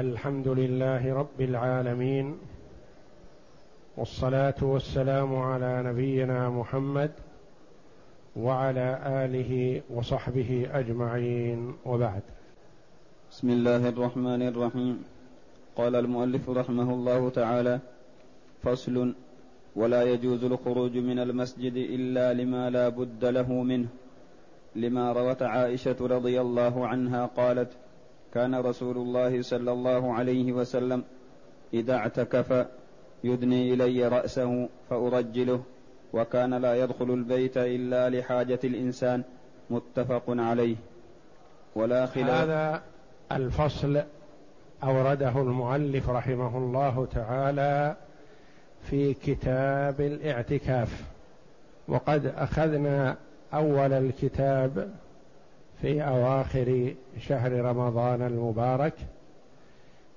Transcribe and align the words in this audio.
الحمد 0.00 0.48
لله 0.48 1.14
رب 1.14 1.40
العالمين 1.40 2.38
والصلاة 3.96 4.60
والسلام 4.62 5.36
على 5.36 5.82
نبينا 5.82 6.50
محمد 6.50 7.10
وعلى 8.36 8.88
آله 9.24 9.82
وصحبه 9.90 10.68
أجمعين 10.72 11.74
وبعد. 11.86 12.22
بسم 13.30 13.48
الله 13.50 13.88
الرحمن 13.88 14.42
الرحيم. 14.48 15.04
قال 15.76 15.96
المؤلف 15.96 16.50
رحمه 16.50 16.88
الله 16.94 17.30
تعالى 17.30 17.78
فصل 18.62 19.14
ولا 19.76 20.02
يجوز 20.02 20.44
الخروج 20.44 20.96
من 20.96 21.18
المسجد 21.18 21.76
إلا 21.76 22.32
لما 22.32 22.70
لا 22.70 22.88
بد 22.88 23.24
له 23.24 23.52
منه. 23.52 23.88
لما 24.76 25.12
روت 25.12 25.42
عائشة 25.42 25.96
رضي 26.00 26.40
الله 26.40 26.86
عنها 26.86 27.26
قالت 27.26 27.72
كان 28.34 28.54
رسول 28.54 28.96
الله 28.96 29.42
صلى 29.42 29.72
الله 29.72 30.14
عليه 30.14 30.52
وسلم 30.52 31.04
إذا 31.74 31.94
اعتكف 31.94 32.66
يدني 33.24 33.74
إلي 33.74 34.08
رأسه 34.08 34.68
فأرجله 34.90 35.62
وكان 36.12 36.54
لا 36.54 36.84
يدخل 36.84 37.10
البيت 37.10 37.56
إلا 37.56 38.10
لحاجة 38.10 38.58
الإنسان 38.64 39.22
متفق 39.70 40.22
عليه. 40.28 40.76
ولا 41.74 42.06
خلاف. 42.06 42.30
هذا 42.30 42.82
الفصل 43.32 44.02
أورده 44.82 45.42
المؤلف 45.42 46.10
رحمه 46.10 46.58
الله 46.58 47.06
تعالى 47.06 47.96
في 48.82 49.14
كتاب 49.14 50.00
الاعتكاف. 50.00 51.04
وقد 51.88 52.26
أخذنا 52.26 53.16
أول 53.54 53.92
الكتاب 53.92 54.90
في 55.80 56.02
أواخر 56.02 56.94
شهر 57.20 57.52
رمضان 57.52 58.22
المبارك 58.22 58.94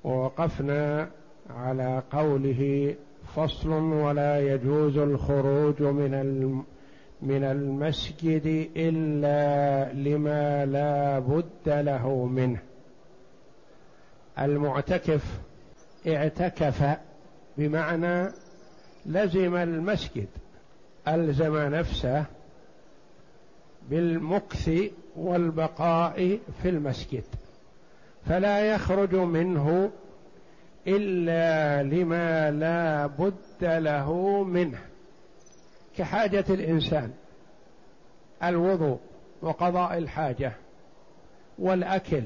ووقفنا 0.04 1.10
على 1.50 2.04
قوله 2.12 2.96
فصل 3.36 3.70
ولا 3.70 4.40
يجوز 4.40 4.98
الخروج 4.98 5.82
من 5.82 6.64
من 7.22 7.44
المسجد 7.44 8.70
إلا 8.76 9.94
لما 9.94 10.66
لا 10.66 11.20
بد 11.20 11.68
له 11.68 12.26
منه. 12.26 12.60
المعتكف 14.40 15.40
اعتكف 16.08 16.98
بمعنى 17.58 18.32
لزم 19.06 19.56
المسجد 19.56 20.28
ألزم 21.08 21.58
نفسه 21.58 22.26
بالمكث 23.90 24.70
والبقاء 25.16 26.40
في 26.62 26.70
المسجد 26.70 27.24
فلا 28.26 28.60
يخرج 28.60 29.16
منه 29.16 29.92
إلا 30.88 31.84
لما 31.84 32.52
لا 32.52 33.08
بد 33.08 33.34
له 33.62 34.44
منه 34.44 34.80
كحاجة 35.98 36.46
الإنسان 36.50 37.12
الوضوء 38.44 39.00
وقضاء 39.42 39.98
الحاجة 39.98 40.54
والأكل. 41.60 42.24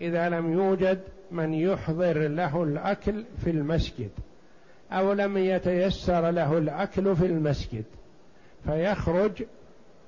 إذا 0.00 0.28
لم 0.28 0.52
يوجد 0.52 1.00
من 1.30 1.54
يحضر 1.54 2.28
له 2.28 2.62
الأكل 2.62 3.24
في 3.44 3.50
المسجد 3.50 4.10
أو 4.92 5.12
لم 5.12 5.36
يتيسر 5.36 6.30
له 6.30 6.58
الأكل 6.58 7.16
في 7.16 7.26
المسجد 7.26 7.84
فيخرج 8.64 9.44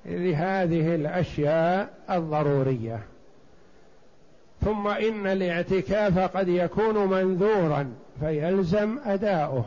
لهذه 0.05 0.95
الأشياء 0.95 1.89
الضرورية. 2.09 2.99
ثم 4.65 4.87
إن 4.87 5.27
الاعتكاف 5.27 6.37
قد 6.37 6.47
يكون 6.47 7.09
منذورا 7.09 7.91
فيلزم 8.19 8.97
أداؤه 9.05 9.65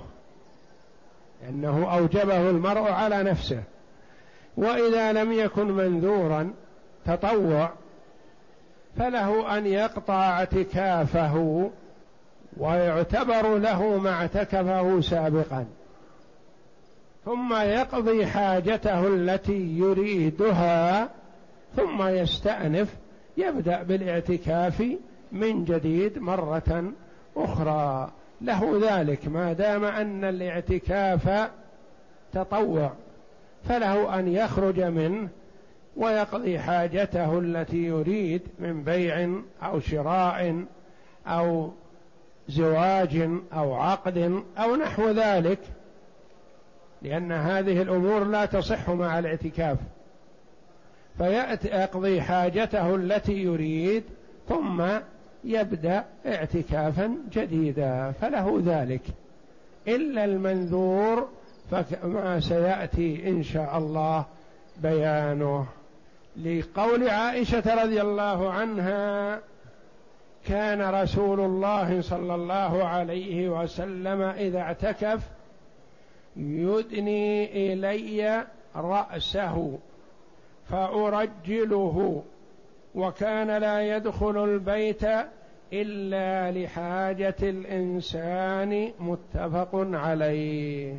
لأنه 1.42 1.94
أوجبه 1.94 2.50
المرء 2.50 2.90
على 2.90 3.22
نفسه. 3.22 3.62
وإذا 4.56 5.12
لم 5.12 5.32
يكن 5.32 5.66
منذورا 5.66 6.50
تطوع 7.06 7.70
فله 8.98 9.58
أن 9.58 9.66
يقطع 9.66 10.30
اعتكافه 10.30 11.70
ويعتبر 12.56 13.58
له 13.58 13.98
ما 13.98 14.10
اعتكفه 14.10 15.00
سابقا. 15.00 15.66
ثم 17.24 17.54
يقضي 17.54 18.26
حاجته 18.26 19.06
التي 19.06 19.78
يريدها 19.78 21.08
ثم 21.76 22.02
يستأنف 22.02 22.96
يبدأ 23.36 23.82
بالاعتكاف 23.82 24.84
من 25.32 25.64
جديد 25.64 26.18
مرة 26.18 26.92
أخرى. 27.36 28.12
له 28.40 28.80
ذلك 28.82 29.28
ما 29.28 29.52
دام 29.52 29.84
أن 29.84 30.24
الاعتكاف 30.24 31.50
تطوع 32.32 32.92
فله 33.64 34.18
أن 34.18 34.28
يخرج 34.28 34.80
منه 34.80 35.28
ويقضي 35.96 36.58
حاجته 36.58 37.38
التي 37.38 37.76
يريد 37.76 38.42
من 38.58 38.84
بيع 38.84 39.30
أو 39.62 39.80
شراء 39.80 40.64
أو 41.26 41.72
زواج 42.48 43.30
أو 43.52 43.74
عقد 43.74 44.42
أو 44.58 44.76
نحو 44.76 45.10
ذلك. 45.10 45.58
لأن 47.02 47.32
هذه 47.32 47.82
الأمور 47.82 48.24
لا 48.24 48.44
تصح 48.44 48.90
مع 48.90 49.18
الاعتكاف. 49.18 49.78
فيأتي 51.18 51.68
يقضي 51.68 52.22
حاجته 52.22 52.94
التي 52.94 53.32
يريد 53.32 54.04
ثم 54.48 54.82
يبدأ 55.44 56.04
اعتكافا 56.26 57.16
جديدا. 57.32 58.12
فله 58.20 58.62
ذلك. 58.64 59.02
إلا 59.88 60.24
المنذور 60.24 61.28
فما 61.70 62.40
سيأتي 62.40 63.28
إن 63.28 63.42
شاء 63.42 63.78
الله 63.78 64.24
بيانه. 64.82 65.66
لقول 66.36 67.08
عائشة 67.08 67.82
رضي 67.84 68.00
الله 68.00 68.50
عنها 68.50 69.40
كان 70.46 70.82
رسول 71.02 71.40
الله 71.40 72.00
صلى 72.00 72.34
الله 72.34 72.84
عليه 72.84 73.48
وسلم 73.48 74.22
إذا 74.22 74.58
اعتكف 74.58 75.20
يدني 76.36 77.72
إلي 77.72 78.46
رأسه 78.76 79.78
فأرجله 80.68 82.22
وكان 82.94 83.58
لا 83.58 83.96
يدخل 83.96 84.44
البيت 84.44 85.02
إلا 85.72 86.50
لحاجة 86.50 87.36
الإنسان 87.42 88.92
متفق 89.00 89.70
عليه. 89.74 90.94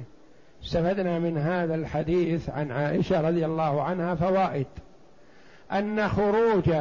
استفدنا 0.64 1.20
من 1.20 1.38
هذا 1.38 1.76
الحديث 1.76 2.50
عن 2.50 2.72
عائشة 2.72 3.22
رضي 3.22 3.46
الله 3.46 3.82
عنها 3.82 4.16
فوائد. 4.16 4.68
أن 5.72 6.10
خروج 6.10 6.72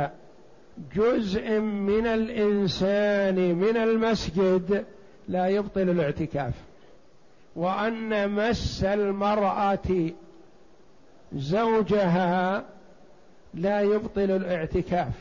جزء 0.96 1.60
من 1.60 2.06
الإنسان 2.06 3.54
من 3.54 3.76
المسجد 3.76 4.84
لا 5.28 5.46
يبطل 5.46 5.90
الاعتكاف. 5.90 6.54
وأن 7.56 8.30
مس 8.30 8.84
المرأة 8.84 10.10
زوجها 11.32 12.64
لا 13.54 13.80
يبطل 13.80 14.30
الاعتكاف. 14.30 15.12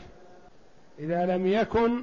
إذا 0.98 1.26
لم 1.26 1.46
يكن 1.46 2.02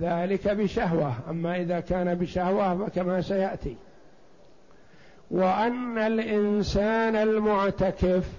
ذلك 0.00 0.48
بشهوة 0.48 1.14
أما 1.30 1.56
إذا 1.56 1.80
كان 1.80 2.14
بشهوة 2.14 2.86
فكما 2.86 3.20
سيأتي. 3.20 3.76
وأن 5.30 5.98
الإنسان 5.98 7.16
المعتكف 7.16 8.30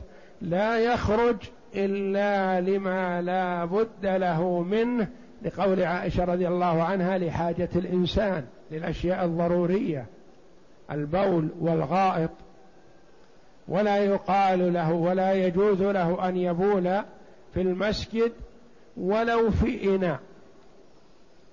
لا 0.42 0.80
يخرج 0.80 1.36
إلا 1.76 2.62
لما 2.62 3.22
لا 3.22 3.66
بد 3.66 4.06
له 4.06 4.62
منه 4.62 5.08
لقول 5.42 5.84
عائشة 5.84 6.24
رضي 6.24 6.48
الله 6.48 6.84
عنها 6.84 7.18
لحاجة 7.18 7.70
الإنسان 7.76 8.46
للأشياء 8.72 9.26
الضرورية. 9.26 10.06
البول 10.92 11.50
والغائط 11.60 12.30
ولا 13.68 13.98
يقال 13.98 14.74
له 14.74 14.94
ولا 14.94 15.34
يجوز 15.34 15.82
له 15.82 16.30
أن 16.30 16.38
يبول 16.38 17.02
في 17.54 17.62
المسجد 17.62 18.32
ولو 18.98 19.52
في 19.52 19.96
إناء 19.96 20.20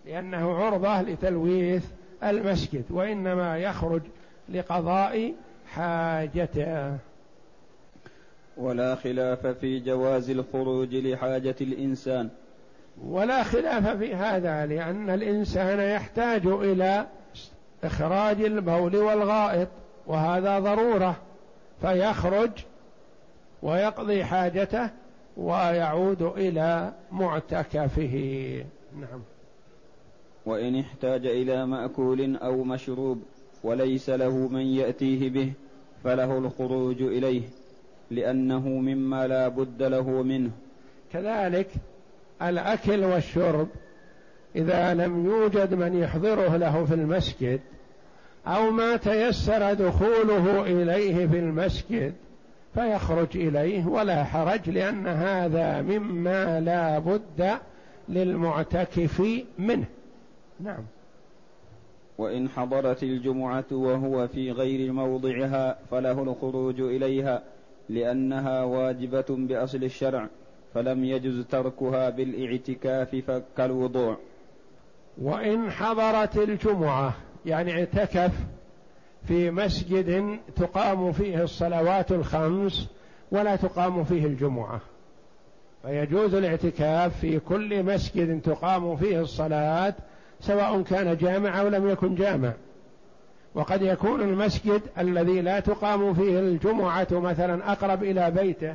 لأنه 0.06 0.54
عرضة 0.54 1.00
لتلويث 1.00 1.84
المسجد 2.22 2.84
وإنما 2.90 3.58
يخرج 3.58 4.02
لقضاء 4.48 5.34
حاجته. 5.66 6.96
ولا 8.56 8.94
خلاف 8.94 9.46
في 9.46 9.80
جواز 9.80 10.30
الخروج 10.30 10.94
لحاجة 10.94 11.54
الإنسان. 11.60 12.28
ولا 13.04 13.42
خلاف 13.42 13.96
في 13.96 14.14
هذا 14.14 14.66
لأن 14.66 15.10
الإنسان 15.10 15.80
يحتاج 15.80 16.46
إلى 16.46 17.06
إخراج 17.84 18.40
البول 18.40 18.96
والغائط 18.96 19.68
وهذا 20.06 20.58
ضرورة 20.58 21.16
فيخرج 21.80 22.50
ويقضي 23.62 24.24
حاجته 24.24 24.90
ويعود 25.36 26.22
إلى 26.22 26.92
معتكفه. 27.12 28.14
نعم. 29.00 29.20
وإن 30.46 30.80
احتاج 30.80 31.26
إلى 31.26 31.66
مأكول 31.66 32.36
أو 32.36 32.64
مشروب 32.64 33.22
وليس 33.64 34.10
له 34.10 34.48
من 34.48 34.60
يأتيه 34.60 35.30
به 35.30 35.52
فله 36.04 36.38
الخروج 36.38 37.02
إليه 37.02 37.42
لأنه 38.10 38.68
مما 38.68 39.26
لا 39.26 39.48
بد 39.48 39.82
له 39.82 40.22
منه. 40.22 40.50
كذلك 41.12 41.68
الأكل 42.42 43.04
والشرب 43.04 43.68
إذا 44.56 44.94
لم 44.94 45.26
يوجد 45.26 45.74
من 45.74 45.94
يحضره 45.94 46.56
له 46.56 46.84
في 46.84 46.94
المسجد 46.94 47.60
أو 48.46 48.70
ما 48.70 48.96
تيسر 48.96 49.72
دخوله 49.72 50.62
إليه 50.62 51.26
في 51.26 51.38
المسجد 51.38 52.14
فيخرج 52.74 53.36
إليه 53.36 53.86
ولا 53.86 54.24
حرج 54.24 54.70
لأن 54.70 55.06
هذا 55.06 55.82
مما 55.82 56.60
لا 56.60 56.98
بد 56.98 57.58
للمعتكف 58.08 59.42
منه. 59.58 59.84
نعم. 60.60 60.84
وإن 62.18 62.48
حضرت 62.48 63.02
الجمعة 63.02 63.64
وهو 63.72 64.28
في 64.28 64.52
غير 64.52 64.92
موضعها 64.92 65.78
فله 65.90 66.22
الخروج 66.22 66.80
إليها 66.80 67.42
لأنها 67.88 68.62
واجبة 68.64 69.24
بأصل 69.28 69.84
الشرع 69.84 70.28
فلم 70.74 71.04
يجز 71.04 71.44
تركها 71.44 72.10
بالإعتكاف 72.10 73.42
كالوضوع 73.56 74.16
وإن 75.22 75.70
حضرت 75.70 76.36
الجمعة 76.36 77.14
يعني 77.46 77.72
اعتكف 77.72 78.32
في 79.26 79.50
مسجد 79.50 80.38
تقام 80.56 81.12
فيه 81.12 81.42
الصلوات 81.42 82.12
الخمس 82.12 82.88
ولا 83.30 83.56
تقام 83.56 84.04
فيه 84.04 84.26
الجمعة. 84.26 84.80
فيجوز 85.82 86.34
الاعتكاف 86.34 87.20
في 87.20 87.38
كل 87.38 87.82
مسجد 87.82 88.40
تقام 88.42 88.96
فيه 88.96 89.20
الصلاة 89.20 89.94
سواء 90.40 90.82
كان 90.82 91.16
جامع 91.16 91.60
أو 91.60 91.68
لم 91.68 91.88
يكن 91.88 92.14
جامع 92.14 92.52
وقد 93.54 93.82
يكون 93.82 94.20
المسجد 94.20 94.82
الذي 94.98 95.40
لا 95.40 95.60
تقام 95.60 96.14
فيه 96.14 96.38
الجمعة 96.38 97.08
مثلا 97.12 97.72
أقرب 97.72 98.04
إلى 98.04 98.30
بيته 98.30 98.74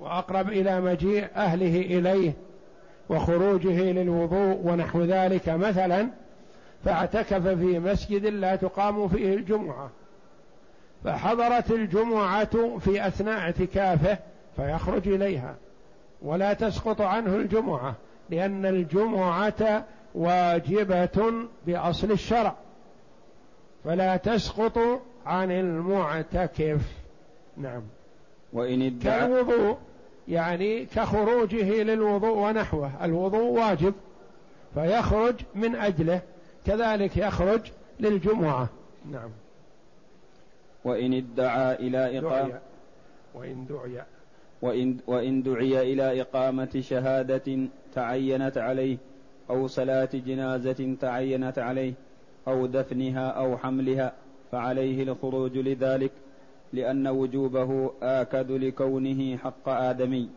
وأقرب 0.00 0.48
إلى 0.48 0.80
مجيء 0.80 1.26
أهله 1.36 1.80
إليه 1.80 2.32
وخروجه 3.08 3.92
للوضوء 3.92 4.60
ونحو 4.64 5.02
ذلك 5.02 5.48
مثلا 5.48 6.08
فاعتكف 6.84 7.46
في 7.46 7.78
مسجد 7.78 8.26
لا 8.26 8.56
تقام 8.56 9.08
فيه 9.08 9.34
الجمعة. 9.34 9.90
فحضرت 11.04 11.70
الجمعة 11.70 12.78
في 12.78 13.06
أثناء 13.06 13.38
اعتكافه 13.38 14.18
فيخرج 14.56 15.08
إليها 15.08 15.56
ولا 16.22 16.52
تسقط 16.52 17.00
عنه 17.00 17.36
الجمعة 17.36 17.94
لأن 18.30 18.66
الجمعة 18.66 19.84
واجبة 20.14 21.32
بأصل 21.66 22.10
الشرع. 22.10 22.54
فلا 23.84 24.16
تسقط 24.16 24.78
عن 25.26 25.50
المعتكف. 25.50 26.80
نعم. 27.56 27.82
وإن 28.52 28.82
ادعى 28.82 29.20
كالوضوء 29.20 29.76
يعني 30.28 30.86
كخروجه 30.86 31.82
للوضوء 31.82 32.36
ونحوه. 32.36 33.04
الوضوء 33.04 33.58
واجب 33.60 33.94
فيخرج 34.74 35.34
من 35.54 35.76
أجله. 35.76 36.20
كذلك 36.68 37.16
يخرج 37.16 37.60
للجمعة. 38.00 38.68
نعم. 39.10 39.30
وإن 40.84 41.12
ادعى 41.14 41.74
إلى 41.74 42.18
إقامة 42.18 42.60
وإن 43.34 43.66
دعي. 43.66 44.02
وإن, 44.62 44.96
وإن 45.06 45.42
دعي 45.42 45.92
إلى 45.92 46.20
إقامة 46.20 46.80
شهادة 46.80 47.68
تعينت 47.94 48.58
عليه 48.58 48.98
أو 49.50 49.66
صلاة 49.66 50.08
جنازة 50.14 50.96
تعينت 51.00 51.58
عليه 51.58 51.92
أو 52.48 52.66
دفنها 52.66 53.28
أو 53.28 53.58
حملها 53.58 54.12
فعليه 54.52 55.02
الخروج 55.02 55.58
لذلك 55.58 56.12
لأن 56.72 57.08
وجوبه 57.08 57.90
آكد 58.02 58.50
لكونه 58.50 59.36
حق 59.36 59.68
آدمي 59.68 60.28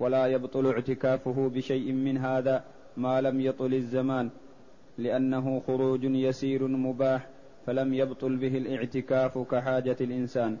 ولا 0.00 0.26
يبطل 0.26 0.66
اعتكافه 0.66 1.50
بشيء 1.54 1.92
من 1.92 2.18
هذا 2.18 2.64
ما 2.96 3.20
لم 3.20 3.40
يطل 3.40 3.74
الزمان. 3.74 4.30
لأنه 4.98 5.62
خروج 5.66 6.04
يسير 6.04 6.66
مباح 6.66 7.26
فلم 7.66 7.94
يبطل 7.94 8.36
به 8.36 8.58
الاعتكاف 8.58 9.38
كحاجة 9.38 9.96
الإنسان. 10.00 10.56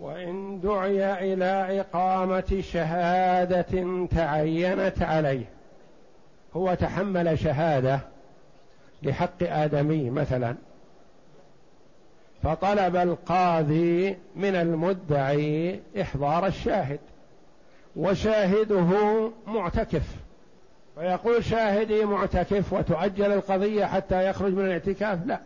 وإن 0.00 0.60
دعي 0.60 1.32
إلى 1.32 1.80
إقامة 1.80 2.60
شهادة 2.60 4.06
تعينت 4.06 5.02
عليه 5.02 5.44
هو 6.56 6.74
تحمل 6.74 7.38
شهادة 7.38 8.00
لحق 9.02 9.42
آدمي 9.42 10.10
مثلا 10.10 10.56
فطلب 12.42 12.96
القاضي 12.96 14.16
من 14.36 14.54
المدعي 14.54 15.80
إحضار 16.00 16.46
الشاهد 16.46 17.00
وشاهده 17.96 19.30
معتكف. 19.46 20.23
فيقول 20.94 21.44
شاهدي 21.44 22.04
معتكف 22.04 22.72
وتؤجل 22.72 23.32
القضية 23.32 23.84
حتى 23.84 24.28
يخرج 24.28 24.52
من 24.52 24.64
الاعتكاف؟ 24.64 25.26
لا. 25.26 25.40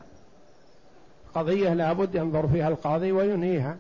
قضية 1.35 1.75
لابد 1.75 2.15
ينظر 2.15 2.49
فيها 2.49 2.69
القاضي 2.69 3.13
وينهيها. 3.13 3.77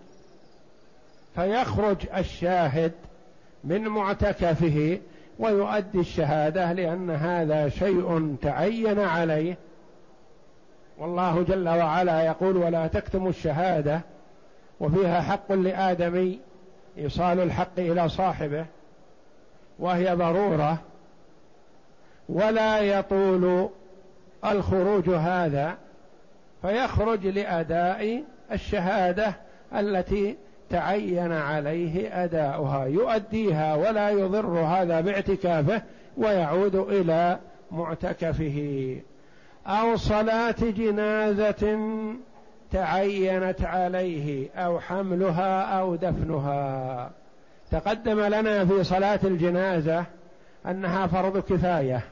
فيخرج 1.34 1.96
الشاهد 2.16 2.92
من 3.64 3.88
معتكفه 3.88 4.98
ويؤدي 5.38 6.00
الشهادة 6.00 6.72
لأن 6.72 7.10
هذا 7.10 7.68
شيء 7.68 8.36
تعين 8.42 8.98
عليه. 8.98 9.56
والله 10.98 11.42
جل 11.42 11.68
وعلا 11.68 12.22
يقول 12.22 12.56
ولا 12.56 12.86
تكتموا 12.86 13.30
الشهادة 13.30 14.00
وفيها 14.80 15.20
حق 15.20 15.52
لآدمي 15.52 16.38
إيصال 16.98 17.40
الحق 17.40 17.78
إلى 17.78 18.08
صاحبه 18.08 18.66
وهي 19.78 20.14
ضرورة. 20.14 20.78
ولا 22.28 22.80
يطول 22.80 23.68
الخروج 24.44 25.08
هذا 25.08 25.76
فيخرج 26.62 27.26
لأداء 27.26 28.24
الشهادة 28.52 29.34
التي 29.74 30.36
تعين 30.70 31.32
عليه 31.32 32.24
أداؤها. 32.24 32.84
يؤديها 32.84 33.74
ولا 33.74 34.10
يضر 34.10 34.58
هذا 34.58 35.00
باعتكافه 35.00 35.82
ويعود 36.16 36.74
إلى 36.74 37.38
معتكفه. 37.70 38.96
أو 39.66 39.96
صلاة 39.96 40.56
جنازة 40.60 41.76
تعينت 42.72 43.62
عليه 43.62 44.50
أو 44.56 44.80
حملها 44.80 45.62
أو 45.80 45.96
دفنها. 45.96 47.10
تقدم 47.70 48.20
لنا 48.20 48.64
في 48.64 48.84
صلاة 48.84 49.20
الجنازة 49.24 50.04
أنها 50.66 51.06
فرض 51.06 51.38
كفاية. 51.38 52.02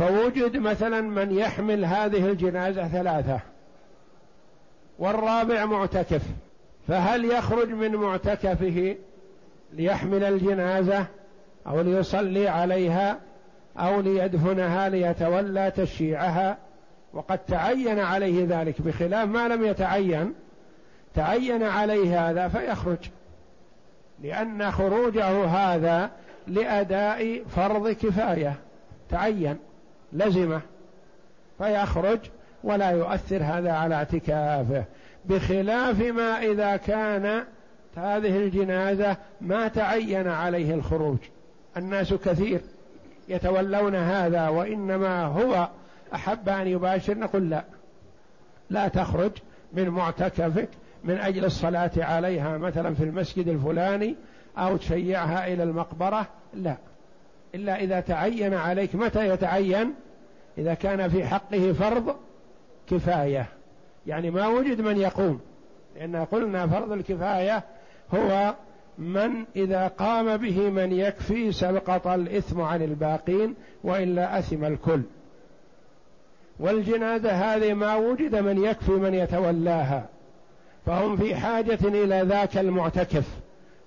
فوجد 0.00 0.56
مثلا 0.56 1.00
من 1.00 1.30
يحمل 1.30 1.84
هذه 1.84 2.26
الجنازة 2.26 2.88
ثلاثة 2.88 3.40
والرابع 4.98 5.64
معتكف 5.64 6.22
فهل 6.88 7.24
يخرج 7.24 7.68
من 7.68 7.96
معتكفه 7.96 8.96
ليحمل 9.72 10.24
الجنازة 10.24 11.06
أو 11.66 11.80
ليصلي 11.80 12.48
عليها 12.48 13.18
أو 13.78 14.00
ليدفنها 14.00 14.88
ليتولى 14.88 15.70
تشييعها؟ 15.70 16.58
وقد 17.12 17.38
تعين 17.38 17.98
عليه 17.98 18.46
ذلك 18.48 18.82
بخلاف 18.82 19.28
ما 19.28 19.48
لم 19.48 19.64
يتعين 19.64 20.34
تعين 21.14 21.62
عليه 21.62 22.30
هذا 22.30 22.48
فيخرج. 22.48 23.10
لأن 24.22 24.70
خروجه 24.70 25.44
هذا 25.44 26.10
لأداء 26.46 27.44
فرض 27.44 27.88
كفاية 27.88 28.54
تعين. 29.08 29.56
لزمه 30.12 30.60
فيخرج 31.58 32.18
ولا 32.64 32.90
يؤثر 32.90 33.42
هذا 33.42 33.72
على 33.72 33.94
اعتكافه 33.94 34.84
بخلاف 35.24 36.00
ما 36.00 36.42
إذا 36.42 36.76
كان 36.76 37.44
هذه 37.96 38.36
الجنازة 38.36 39.16
ما 39.40 39.68
تعين 39.68 40.28
عليه 40.28 40.74
الخروج. 40.74 41.18
الناس 41.76 42.14
كثير 42.14 42.60
يتولون 43.28 43.94
هذا 43.94 44.48
وإنما 44.48 45.24
هو 45.24 45.68
أحب 46.14 46.48
أن 46.48 46.66
يباشر 46.66 47.18
نقول 47.18 47.50
لا. 47.50 47.64
لا 48.70 48.88
تخرج 48.88 49.32
من 49.72 49.88
معتكفك 49.88 50.68
من 51.04 51.18
أجل 51.18 51.44
الصلاة 51.44 51.90
عليها 51.96 52.58
مثلا 52.58 52.94
في 52.94 53.04
المسجد 53.04 53.48
الفلاني 53.48 54.16
أو 54.58 54.76
تشيعها 54.76 55.46
إلى 55.46 55.62
المقبرة 55.62 56.26
لا. 56.54 56.76
إلا 57.54 57.80
إذا 57.80 58.00
تعين 58.00 58.54
عليك. 58.54 58.94
متى 58.94 59.28
يتعين؟ 59.28 59.94
إذا 60.58 60.74
كان 60.74 61.08
في 61.08 61.24
حقه 61.24 61.72
فرض 61.72 62.16
كفاية. 62.90 63.46
يعني 64.06 64.30
ما 64.30 64.46
وجد 64.46 64.80
من 64.80 64.96
يقوم. 64.96 65.40
لأن 65.96 66.16
قلنا 66.16 66.66
فرض 66.66 66.92
الكفاية 66.92 67.62
هو 68.14 68.54
من 68.98 69.44
إذا 69.56 69.86
قام 69.86 70.36
به 70.36 70.70
من 70.70 70.92
يكفي 70.92 71.52
سقط 71.52 72.06
الإثم 72.06 72.60
عن 72.60 72.82
الباقين 72.82 73.54
وإلا 73.84 74.38
أثم 74.38 74.64
الكل. 74.64 75.02
والجنازة 76.60 77.30
هذه 77.30 77.74
ما 77.74 77.96
وجد 77.96 78.36
من 78.36 78.64
يكفي 78.64 78.92
من 78.92 79.14
يتولاها. 79.14 80.08
فهم 80.86 81.16
في 81.16 81.34
حاجة 81.34 81.78
إلى 81.84 82.22
ذاك 82.22 82.58
المعتكف. 82.58 83.28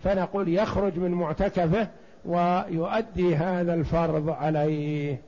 فنقول 0.03 0.49
يخرج 0.49 0.97
من 0.97 1.11
معتكفه 1.11 1.87
ويؤدي 2.25 3.35
هذا 3.35 3.73
الفرض 3.73 4.29
عليه. 4.29 5.21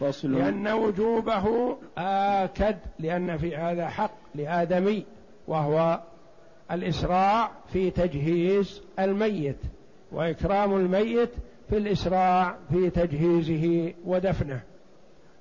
فصل. 0.00 0.32
لأن 0.32 0.68
وجوبه 0.68 1.76
آكد 1.98 2.76
لأن 2.98 3.36
في 3.36 3.56
هذا 3.56 3.88
حق 3.88 4.14
لآدمي 4.34 5.04
وهو 5.48 6.00
الإسراع 6.70 7.50
في 7.72 7.90
تجهيز 7.90 8.82
الميت 8.98 9.58
وإكرام 10.12 10.76
الميت 10.76 11.30
في 11.70 11.76
الإسراع 11.76 12.56
في 12.70 12.90
تجهيزه 12.90 13.94
ودفنه. 14.04 14.60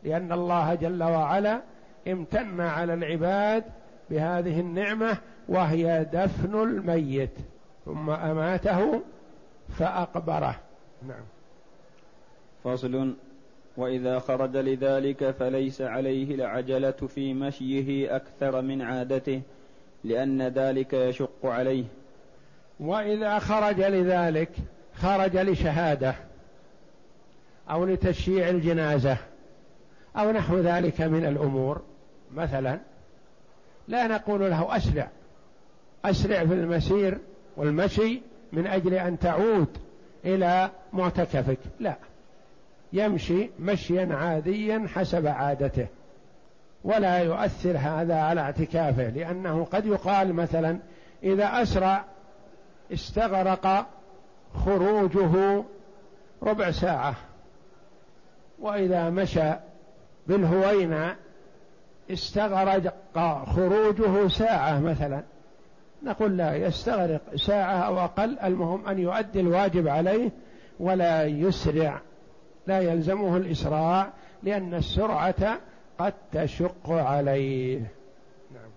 لأن 0.03 0.31
الله 0.31 0.75
جل 0.75 1.03
وعلا 1.03 1.61
امتن 2.07 2.61
على 2.61 2.93
العباد 2.93 3.63
بهذه 4.09 4.59
النعمة 4.59 5.17
وهي 5.49 6.05
دفن 6.13 6.63
الميت 6.63 7.37
ثم 7.85 8.09
أماته 8.09 9.01
فأقبره. 9.79 10.59
نعم. 11.07 11.23
فصل 12.63 13.13
وإذا 13.77 14.19
خرج 14.19 14.57
لذلك 14.57 15.31
فليس 15.31 15.81
عليه 15.81 16.35
العجلة 16.35 16.91
في 16.91 17.33
مشيه 17.33 18.15
أكثر 18.15 18.61
من 18.61 18.81
عادته 18.81 19.41
لأن 20.03 20.41
ذلك 20.41 20.93
يشق 20.93 21.45
عليه. 21.45 21.85
وإذا 22.79 23.39
خرج 23.39 23.81
لذلك 23.81 24.49
خرج 24.95 25.37
لشهادة 25.37 26.15
أو 27.69 27.85
لتشييع 27.85 28.49
الجنازة 28.49 29.17
أو 30.17 30.31
نحو 30.31 30.57
ذلك 30.57 31.01
من 31.01 31.25
الأمور. 31.25 31.81
مثلا 32.33 32.79
لا 33.87 34.07
نقول 34.07 34.39
له 34.41 34.77
أسرع 34.77 35.09
أسرع 36.05 36.45
في 36.45 36.53
المسير 36.53 37.17
والمشي 37.57 38.21
من 38.53 38.67
أجل 38.67 38.93
أن 38.93 39.19
تعود 39.19 39.77
إلى 40.25 40.69
معتكفك. 40.93 41.59
لا. 41.79 41.95
يمشي 42.93 43.49
مشيا 43.59 44.15
عاديا 44.15 44.87
حسب 44.95 45.27
عادته. 45.27 45.87
ولا 46.83 47.17
يؤثر 47.17 47.77
هذا 47.77 48.15
على 48.15 48.41
اعتكافه 48.41 49.09
لأنه 49.09 49.63
قد 49.65 49.85
يقال 49.85 50.33
مثلا 50.33 50.79
إذا 51.23 51.61
أسرع 51.61 52.05
استغرق 52.93 53.87
خروجه 54.65 55.63
ربع 56.43 56.71
ساعة 56.71 57.15
وإذا 58.59 59.09
مشى 59.09 59.53
بالهوينة 60.27 61.15
استغرق 62.11 62.93
خروجه 63.55 64.27
ساعة 64.27 64.79
مثلا. 64.79 65.23
نقول 66.03 66.37
لا 66.37 66.55
يستغرق 66.55 67.35
ساعة 67.35 67.77
أو 67.87 67.99
أقل 67.99 68.39
المهم 68.39 68.87
أن 68.87 68.99
يؤدي 68.99 69.39
الواجب 69.39 69.87
عليه 69.87 70.31
ولا 70.79 71.25
يسرع 71.25 72.01
لا 72.67 72.79
يلزمه 72.79 73.37
الإسراع 73.37 74.13
لأن 74.43 74.73
السرعة 74.73 75.59
قد 75.99 76.13
تشق 76.31 76.89
عليه. 76.89 77.79
نعم. 78.53 78.71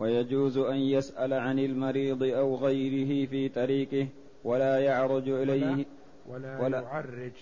ويجوز 0.00 0.58
أن 0.58 0.76
يسأل 0.76 1.32
عن 1.32 1.58
المريض 1.58 2.22
أو 2.22 2.56
غيره 2.56 3.26
في 3.26 3.48
طريقه 3.48 4.08
ولا 4.44 4.78
يعرج 4.78 5.28
إليه 5.28 5.84
ولا, 6.28 6.60
ولا 6.60 6.80
يعرج. 6.80 7.32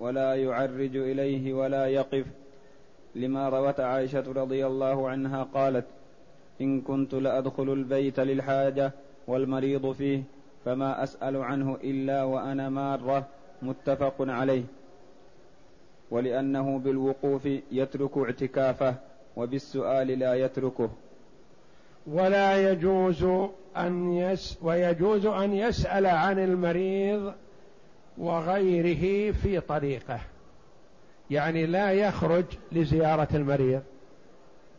ولا 0.00 0.34
يعرج 0.34 0.96
إليه 0.96 1.54
ولا 1.54 1.86
يقف. 1.86 2.26
لما 3.14 3.48
روت 3.48 3.80
عائشة 3.80 4.32
رضي 4.32 4.66
الله 4.66 5.08
عنها 5.08 5.42
قالت 5.42 5.86
إن 6.60 6.80
كنت 6.80 7.14
لأدخل 7.14 7.72
البيت 7.72 8.20
للحاجة 8.20 8.92
والمريض 9.26 9.92
فيه 9.92 10.22
فما 10.64 11.02
أسأل 11.02 11.36
عنه 11.36 11.78
إلا 11.84 12.22
وأنا 12.22 12.68
مارة 12.68 13.26
متفق 13.62 14.14
عليه. 14.20 14.64
ولأنه 16.10 16.78
بالوقوف 16.78 17.48
يترك 17.72 18.18
اعتكافه 18.18 18.94
وبالسؤال 19.36 20.06
لا 20.06 20.34
يتركه. 20.34 20.90
ولا 22.06 22.70
يجوز 22.70 23.24
أن 23.76 24.12
يس 24.12 24.58
ويجوز 24.62 25.26
أن 25.26 25.52
يسأل 25.52 26.06
عن 26.06 26.38
المريض 26.38 27.32
وغيره 28.18 29.32
في 29.32 29.60
طريقه. 29.60 30.20
يعني 31.30 31.66
لا 31.66 31.92
يخرج 31.92 32.44
لزيارة 32.72 33.28
المريض. 33.34 33.82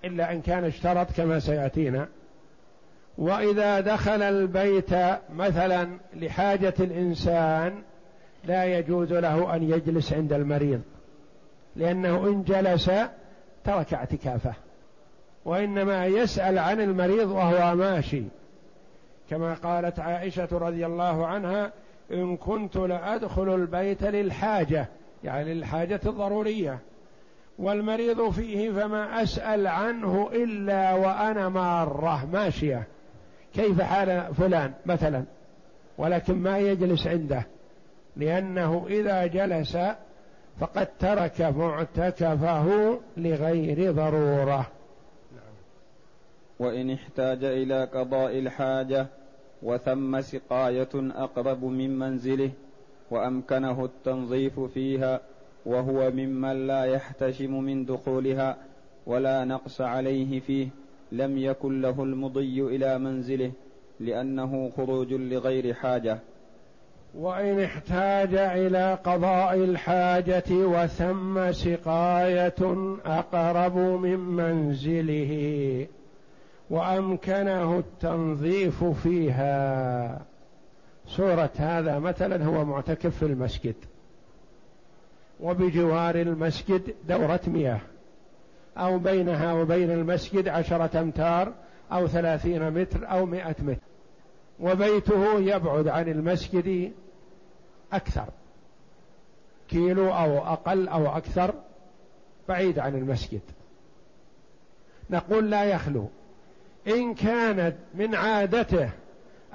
إلا 0.06 0.32
إن 0.32 0.42
كان 0.42 0.64
اشترط 0.64 1.12
كما 1.12 1.40
سيأتينا. 1.40 2.08
وإذا 3.18 3.80
دخل 3.80 4.22
البيت 4.22 4.92
مثلا 5.36 5.98
لحاجة 6.14 6.74
الإنسان 6.80 7.84
لا 8.44 8.66
يجوز 8.66 9.14
له 9.14 9.56
أن 9.56 9.64
يجلس 9.64 10.14
عند 10.14 10.34
المريض 10.34 10.82
لأنه 11.76 12.28
إن 12.28 12.44
جلس 12.44 12.92
ترك 13.64 13.94
اعتكافه. 13.94 14.54
وإنما 15.46 16.06
يسأل 16.06 16.60
عن 16.60 16.82
المريض 16.82 17.32
وهو 17.32 17.76
ماشي. 17.76 18.24
كما 19.30 19.54
قالت 19.54 20.00
عائشة 20.00 20.48
رضي 20.52 20.86
الله 20.86 21.28
عنها 21.28 21.72
إن 22.12 22.38
كنت 22.38 22.78
لأدخل 22.78 23.56
البيت 23.56 24.04
للحاجة 24.04 24.88
يعني 25.24 25.54
للحاجة 25.54 26.00
الضرورية. 26.06 26.80
والمريض 27.60 28.30
فيه 28.30 28.72
فما 28.72 29.24
أسأل 29.24 29.68
عنه 29.68 30.30
إلا 30.34 30.94
وأنا 30.94 31.50
مارة 31.50 32.26
ماشية. 32.26 32.88
كيف 33.54 33.82
حال 33.82 34.36
فلان 34.36 34.74
مثلا؟ 34.86 35.24
ولكن 35.98 36.36
ما 36.36 36.58
يجلس 36.58 37.08
عنده. 37.08 37.44
لأنه 38.16 38.86
إذا 38.90 39.26
جلس 39.26 39.78
فقد 40.60 40.88
ترك 41.00 41.42
معتكفه 41.42 43.00
لغير 43.18 43.92
ضرورة. 43.92 44.68
وإن 46.60 46.92
احتاج 46.92 47.44
إلى 47.44 47.86
قضاء 47.86 48.40
الحاجة 48.40 49.08
وثم 49.64 50.22
سقاية 50.22 50.90
أقرب 50.96 51.64
من 51.64 52.00
منزله 52.00 52.52
وأمكنه 53.12 53.86
التنظيف 53.86 54.60
فيها 54.60 55.22
وهو 55.68 56.12
ممن 56.12 56.68
لا 56.68 56.84
يحتشم 56.84 57.64
من 57.64 57.86
دخولها 57.86 58.58
ولا 59.06 59.46
نقص 59.46 59.82
عليه 59.82 60.40
فيه 60.40 60.68
لم 61.12 61.38
يكن 61.38 61.82
له 61.82 62.04
المضي 62.04 62.62
إلى 62.62 63.00
منزله 63.00 63.52
لأنه 64.00 64.70
خروج 64.78 65.14
لغير 65.14 65.74
حاجة. 65.74 66.20
وإن 67.16 67.60
احتاج 67.60 68.34
إلى 68.36 68.98
قضاء 69.04 69.56
الحاجة 69.56 70.44
وثم 70.52 71.52
سقاية 71.52 72.56
أقرب 73.06 73.78
من 73.78 74.20
منزله 74.20 75.88
وأمكنه 76.70 77.80
التنظيف 77.80 78.84
فيها. 78.84 80.22
صوره 81.08 81.52
هذا 81.58 82.00
مثلا 82.00 82.46
هو 82.46 82.66
معتكف 82.66 83.18
في 83.18 83.26
المسجد. 83.26 83.76
وبجوار 85.40 86.16
المسجد 86.16 86.96
دورة 87.08 87.40
مياه 87.48 87.80
أو 88.78 89.00
بينها 89.00 89.54
وبين 89.54 89.92
المسجد 89.92 90.48
عشرة 90.48 91.00
أمتار 91.00 91.54
أو 91.92 92.08
ثلاثين 92.08 92.72
متر 92.72 93.12
أو 93.12 93.26
مائه 93.26 93.56
متر. 93.60 93.82
وبيته 94.60 95.40
يبعد 95.40 95.88
عن 95.88 96.08
المسجد 96.08 96.92
أكثر 97.94 98.26
كيلو 99.70 100.10
أو 100.10 100.38
أقل 100.38 100.88
أو 100.88 101.18
أكثر 101.18 101.54
بعيد 102.50 102.80
عن 102.80 102.96
المسجد. 102.96 103.42
نقول 105.10 105.50
لا 105.50 105.64
يخلو. 105.64 106.08
إن 106.88 107.14
كانت 107.14 107.76
من 107.94 108.16
عادته 108.16 108.90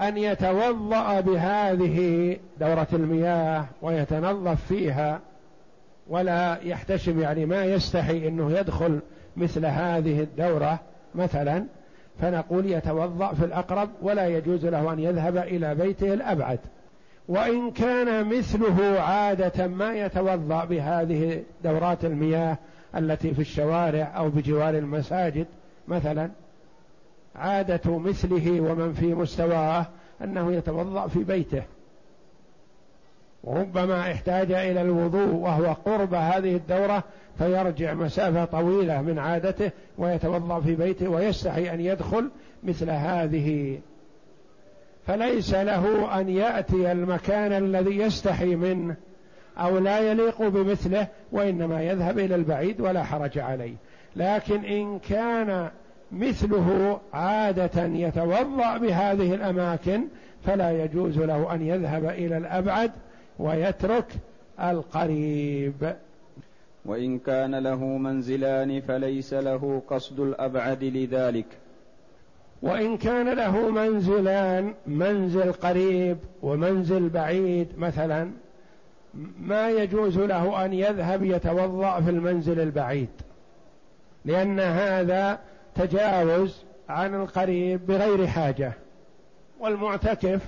أن 0.01 0.19
يتوضأ 0.19 1.21
بهذه 1.21 2.37
دورة 2.61 2.89
المياه 2.93 3.67
ويتنظف 3.83 4.67
فيها 4.67 5.21
ولا 6.09 6.59
يحتشم 6.63 7.21
يعني 7.21 7.47
ما 7.47 7.65
يستحي 7.65 8.29
أنه 8.29 8.59
يدخل 8.59 9.01
مثل 9.37 9.67
هذه 9.67 10.21
الدورة 10.21 10.81
مثلا 11.15 11.65
فنقول 12.21 12.67
يتوضأ 12.67 13.35
في 13.35 13.45
الأقرب 13.45 13.89
ولا 14.03 14.27
يجوز 14.27 14.67
له 14.67 14.93
أن 14.93 14.99
يذهب 14.99 15.37
إلى 15.37 15.75
بيته 15.75 16.15
الأبعد. 16.15 16.59
وإن 17.29 17.71
كان 17.71 18.39
مثله 18.39 19.01
عادة 19.01 19.67
ما 19.67 19.95
يتوضأ 19.95 20.65
بهذه 20.65 21.43
دورات 21.65 22.05
المياه 22.05 22.59
التي 22.97 23.35
في 23.35 23.41
الشوارع 23.41 24.13
أو 24.17 24.29
بجوار 24.29 24.79
المساجد 24.79 25.47
مثلا 25.89 26.31
عادة 27.37 27.99
مثله 27.99 28.61
ومن 28.61 28.93
في 28.93 29.15
مستواه 29.15 29.87
أنه 30.25 30.53
يتوضأ 30.53 31.09
في 31.09 31.25
بيته. 31.25 31.63
وربما 33.45 34.01
احتاج 34.01 34.53
إلى 34.53 34.83
الوضوء 34.83 35.35
وهو 35.35 35.73
قرب 35.73 36.15
هذه 36.15 36.57
الدورة 36.57 37.05
فيرجع 37.39 37.95
مسافة 37.95 38.45
طويلة 38.45 39.03
من 39.03 39.19
عادته 39.19 39.71
ويتوضأ 39.99 40.61
في 40.61 40.75
بيته 40.75 41.09
ويستحي 41.09 41.75
أن 41.75 41.81
يدخل 41.81 42.31
مثل 42.63 42.91
هذه. 42.91 43.79
فليس 45.07 45.55
له 45.55 46.21
أن 46.21 46.29
يأتي 46.29 46.93
المكان 46.93 47.53
الذي 47.53 47.99
يستحي 47.99 48.57
منه 48.57 48.97
أو 49.59 49.79
لا 49.79 49.99
يليق 49.99 50.43
بمثله 50.43 51.07
وإنما 51.33 51.83
يذهب 51.83 52.19
إلى 52.19 52.35
البعيد 52.35 52.81
ولا 52.81 53.05
حرج 53.05 53.39
عليه. 53.39 53.75
لكن 54.17 54.65
إن 54.65 54.99
كان 54.99 55.71
مثله 56.13 57.01
عادة 57.13 57.85
يتوضأ 57.85 58.79
بهذه 58.79 59.35
الأماكن 59.35 60.05
فلا 60.45 60.85
يجوز 60.85 61.19
له 61.19 61.55
أن 61.55 61.67
يذهب 61.67 62.05
إلى 62.05 62.37
الأبعد 62.37 62.91
ويترك 63.39 64.07
القريب. 64.61 65.97
وإن 66.85 67.19
كان 67.19 67.55
له 67.55 67.85
منزلان 67.85 68.81
فليس 68.81 69.35
له 69.35 69.83
قصد 69.89 70.21
الأبعد 70.21 70.85
لذلك. 70.85 71.47
وإن 72.63 72.97
كان 72.97 73.29
له 73.29 73.71
منزلان 73.71 74.75
منزل 74.87 75.53
قريب 75.53 76.19
ومنزل 76.43 77.09
بعيد 77.09 77.69
مثلا 77.79 78.31
ما 79.41 79.71
يجوز 79.71 80.19
له 80.19 80.65
أن 80.65 80.73
يذهب 80.73 81.23
يتوضأ 81.23 82.01
في 82.01 82.11
المنزل 82.11 82.61
البعيد. 82.61 83.09
لأن 84.25 84.61
هذا 84.61 85.39
تجاوز 85.75 86.65
عن 86.89 87.15
القريب 87.15 87.87
بغير 87.87 88.27
حاجة. 88.27 88.73
والمعتكف 89.61 90.41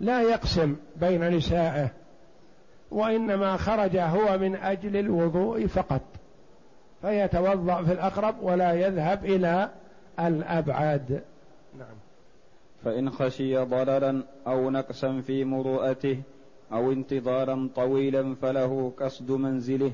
لا 0.00 0.22
يقسم 0.22 0.76
بين 0.96 1.28
نسائه. 1.28 1.97
وإنما 2.90 3.56
خرج 3.56 3.96
هو 3.96 4.38
من 4.38 4.56
أجل 4.56 4.96
الوضوء 4.96 5.66
فقط. 5.66 6.02
فيتوضأ 7.02 7.82
في 7.82 7.92
الأقرب 7.92 8.34
ولا 8.42 8.72
يذهب 8.72 9.24
إلى 9.24 9.70
الأبعد. 10.20 11.22
نعم. 11.78 11.96
فإن 12.84 13.10
خشي 13.10 13.56
ضررا 13.56 14.22
أو 14.46 14.70
نقصا 14.70 15.20
في 15.20 15.44
مروءته 15.44 16.20
أو 16.72 16.92
انتظارا 16.92 17.68
طويلا 17.76 18.34
فله 18.42 18.92
قصد 19.00 19.30
منزله 19.30 19.92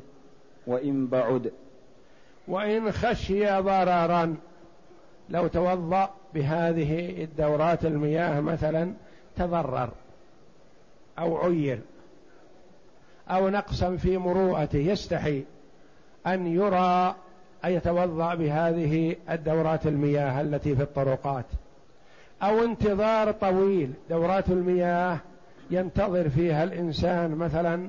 وإن 0.66 1.06
بعد. 1.06 1.52
وإن 2.48 2.92
خشي 2.92 3.60
ضررا 3.60 4.36
لو 5.30 5.46
توضأ 5.46 6.10
بهذه 6.34 7.22
الدورات 7.24 7.84
المياه 7.84 8.40
مثلا 8.40 8.92
تضرر 9.36 9.90
أو 11.18 11.36
عير. 11.36 11.80
أو 13.30 13.48
نقصا 13.48 13.96
في 13.96 14.18
مروءته 14.18 14.78
يستحي 14.78 15.44
أن 16.26 16.46
يرى 16.46 17.14
أن 17.64 17.72
يتوضأ 17.72 18.34
بهذه 18.34 19.16
الدورات 19.30 19.86
المياه 19.86 20.40
التي 20.40 20.76
في 20.76 20.82
الطرقات. 20.82 21.44
أو 22.42 22.64
انتظار 22.64 23.32
طويل 23.32 23.92
دورات 24.10 24.48
المياه 24.48 25.18
ينتظر 25.70 26.28
فيها 26.28 26.64
الإنسان 26.64 27.34
مثلا 27.34 27.88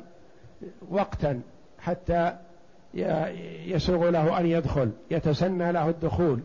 وقتا 0.89 1.41
حتى 1.79 2.35
يسوغ 3.65 4.09
له 4.09 4.39
أن 4.39 4.45
يدخل 4.45 4.91
يتسنى 5.11 5.71
له 5.71 5.89
الدخول. 5.89 6.39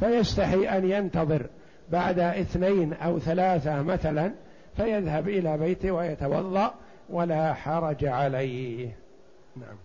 فيستحي 0.00 0.68
أن 0.68 0.90
ينتظر 0.90 1.46
بعد 1.92 2.18
اثنين 2.18 2.92
أو 2.92 3.18
ثلاثة 3.18 3.82
مثلا 3.82 4.32
فيذهب 4.76 5.28
إلى 5.28 5.58
بيته 5.58 5.90
ويتوضأ. 5.90 6.74
ولا 7.10 7.54
حرج 7.54 8.04
عليه. 8.04 8.96
نعم. 9.56 9.76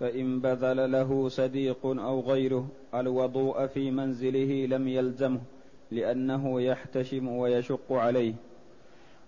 فإن 0.00 0.40
بذل 0.40 0.92
له 0.92 1.28
صديق 1.28 1.86
أو 1.86 2.20
غيره 2.20 2.66
الوضوء 2.94 3.66
في 3.66 3.90
منزله 3.90 4.66
لم 4.66 4.88
يلزمه 4.88 5.40
لأنه 5.90 6.60
يحتشم 6.60 7.28
ويشق 7.28 7.92
عليه. 7.92 8.34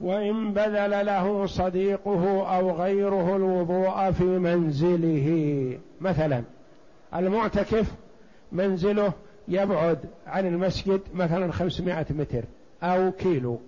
وإن 0.01 0.53
بذل 0.53 1.07
له 1.07 1.47
صديقه 1.47 2.57
أو 2.57 2.71
غيره 2.71 3.37
الوضوء 3.37 4.11
في 4.11 4.25
منزله. 4.25 5.79
مثلا 6.01 6.43
المعتكف 7.15 7.95
منزله 8.53 9.13
يبعد 9.49 9.99
عن 10.27 10.47
المسجد 10.47 11.01
مثلا 11.15 11.53
خمسمائة 11.53 12.07
متر 12.11 12.45
أو 12.83 13.13
كيلو. 13.13 13.59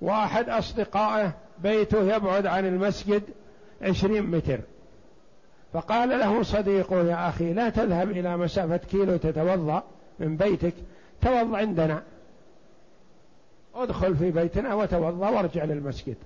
وأحد 0.00 0.48
أصدقائه 0.48 1.32
بيته 1.62 2.16
يبعد 2.16 2.46
عن 2.46 2.66
المسجد 2.66 3.22
عشرين 3.82 4.22
متر. 4.26 4.60
فقال 5.72 6.08
له 6.08 6.42
صديقه 6.42 7.02
يا 7.02 7.28
أخي 7.28 7.52
لا 7.52 7.68
تذهب 7.68 8.10
إلى 8.10 8.36
مسافة 8.36 8.76
كيلو 8.76 9.16
تتوضأ 9.16 9.82
من 10.18 10.36
بيتك 10.36 10.74
توضأ 11.22 11.56
عندنا. 11.56 12.02
ادخل 13.74 14.16
في 14.16 14.30
بيتنا 14.30 14.74
وتوضأ 14.74 15.28
وارجع 15.28 15.64
للمسجد. 15.64 16.16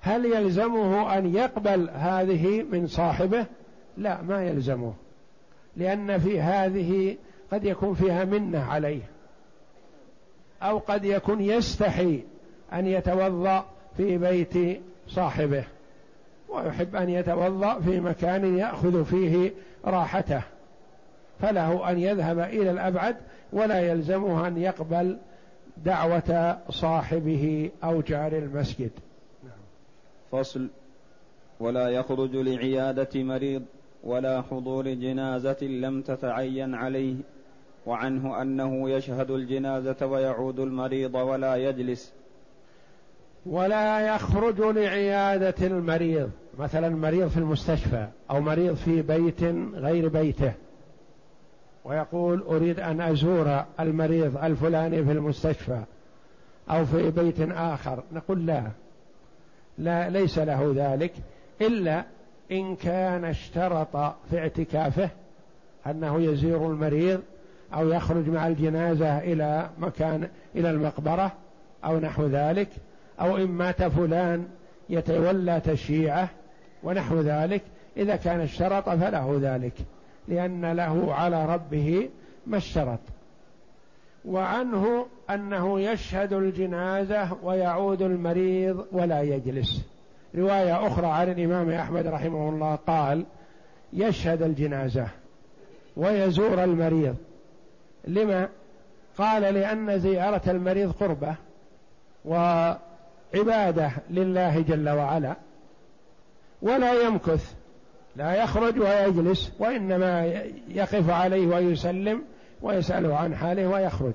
هل 0.00 0.26
يلزمه 0.26 1.18
أن 1.18 1.34
يقبل 1.34 1.90
هذه 1.90 2.62
من 2.62 2.86
صاحبه؟ 2.86 3.46
لا 3.96 4.22
ما 4.22 4.44
يلزمه 4.44 4.94
لأن 5.76 6.18
في 6.18 6.40
هذه 6.40 7.16
قد 7.52 7.64
يكون 7.64 7.94
فيها 7.94 8.24
منة 8.24 8.64
عليه 8.64 9.02
أو 10.62 10.78
قد 10.78 11.04
يكون 11.04 11.40
يستحي 11.40 12.22
أن 12.72 12.86
يتوضأ 12.86 13.66
في 13.96 14.18
بيت 14.18 14.80
صاحبه 15.08 15.64
ويحب 16.48 16.96
أن 16.96 17.08
يتوضأ 17.08 17.80
في 17.80 18.00
مكان 18.00 18.58
يأخذ 18.58 19.04
فيه 19.04 19.52
راحته. 19.84 20.42
فله 21.40 21.90
أن 21.90 21.98
يذهب 21.98 22.38
إلى 22.38 22.70
الأبعد 22.70 23.16
ولا 23.52 23.80
يلزمه 23.80 24.48
أن 24.48 24.58
يقبل 24.58 25.18
دعوة 25.84 26.58
صاحبه 26.70 27.70
أو 27.84 28.00
جار 28.00 28.32
المسجد. 28.32 28.90
فصل 30.32 30.68
ولا 31.60 31.88
يخرج 31.88 32.36
لعيادة 32.36 33.22
مريض 33.22 33.62
ولا 34.04 34.42
حضور 34.42 34.88
جنازة 34.88 35.62
لم 35.62 36.02
تتعين 36.02 36.74
عليه 36.74 37.14
وعنه 37.86 38.42
أنه 38.42 38.90
يشهد 38.90 39.30
الجنازة 39.30 40.06
ويعود 40.06 40.60
المريض 40.60 41.14
ولا 41.14 41.56
يجلس. 41.56 42.12
ولا 43.46 44.14
يخرج 44.14 44.60
لعيادة 44.60 45.66
المريض 45.66 46.30
مثلا 46.58 46.88
مريض 46.88 47.28
في 47.28 47.36
المستشفى 47.36 48.08
أو 48.30 48.40
مريض 48.40 48.74
في 48.74 49.02
بيت 49.02 49.42
غير 49.74 50.08
بيته. 50.08 50.52
ويقول 51.84 52.42
أريد 52.42 52.80
أن 52.80 53.00
أزور 53.00 53.64
المريض 53.80 54.36
الفلاني 54.44 55.04
في 55.04 55.12
المستشفى 55.12 55.82
أو 56.70 56.84
في 56.84 57.10
بيت 57.10 57.40
آخر. 57.40 58.02
نقول 58.12 58.46
لا. 58.46 58.70
لا 59.78 60.10
ليس 60.10 60.38
له 60.38 60.72
ذلك. 60.76 61.12
إلا 61.60 62.04
إن 62.52 62.76
كان 62.76 63.24
اشترط 63.24 63.96
في 64.30 64.38
اعتكافه 64.38 65.10
أنه 65.86 66.20
يزور 66.20 66.66
المريض 66.66 67.20
أو 67.74 67.88
يخرج 67.88 68.28
مع 68.28 68.46
الجنازة 68.46 69.18
إلى 69.18 69.70
مكان 69.78 70.28
إلى 70.56 70.70
المقبرة 70.70 71.32
أو 71.84 71.98
نحو 71.98 72.26
ذلك. 72.26 72.68
أو 73.22 73.36
إن 73.36 73.46
مات 73.46 73.82
فلان 73.82 74.46
يتولى 74.90 75.60
تشييعه 75.60 76.28
ونحو 76.82 77.20
ذلك. 77.20 77.62
إذا 77.96 78.16
كان 78.16 78.40
اشترط 78.40 78.88
فله 78.88 79.38
ذلك 79.42 79.72
لأن 80.28 80.72
له 80.72 81.14
على 81.14 81.46
ربه 81.46 82.08
ما 82.46 82.56
اشترط 82.56 82.98
وعنه 84.24 85.06
أنه 85.30 85.80
يشهد 85.80 86.32
الجنازة 86.32 87.28
ويعود 87.42 88.02
المريض 88.02 88.86
ولا 88.92 89.22
يجلس. 89.22 89.82
رواية 90.34 90.86
أخرى 90.86 91.06
عن 91.06 91.30
الإمام 91.30 91.70
أحمد 91.70 92.06
رحمه 92.06 92.48
الله 92.48 92.74
قال 92.74 93.24
يشهد 93.92 94.42
الجنازة 94.42 95.08
ويزور 95.96 96.64
المريض. 96.64 97.16
لما؟ 98.04 98.48
قال 99.18 99.42
لأن 99.42 99.98
زيارة 99.98 100.50
المريض 100.50 100.92
قربة 100.92 101.34
وعبادة 103.34 103.90
لله 104.10 104.60
جل 104.60 104.88
وعلا 104.88 105.36
ولا 106.62 107.02
يمكث 107.02 107.54
لا 108.16 108.34
يخرج 108.34 108.80
ويجلس 108.80 109.52
وإنما 109.58 110.42
يقف 110.68 111.10
عليه 111.10 111.46
ويسلم 111.46 112.22
ويسأله 112.62 113.16
عن 113.16 113.34
حاله 113.34 113.66
ويخرج. 113.66 114.14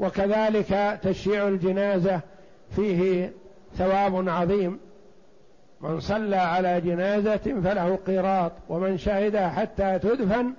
وكذلك 0.00 1.00
تشييع 1.02 1.48
الجنازة 1.48 2.20
فيه 2.76 3.32
ثواب 3.76 4.28
عظيم. 4.28 4.78
من 5.80 6.00
صلى 6.00 6.36
على 6.36 6.80
جنازة 6.80 7.36
فله 7.36 7.98
قيراط 8.06 8.52
ومن 8.68 8.98
شهدها 8.98 9.48
حتى 9.48 9.98
تدفن 9.98 10.52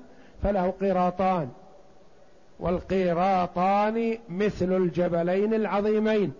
فله 0.44 0.74
قيراطان. 0.82 1.50
والقيراطان 2.60 4.18
مثل 4.30 4.78
الجبلين 4.78 5.54
العظيمين. 5.54 6.34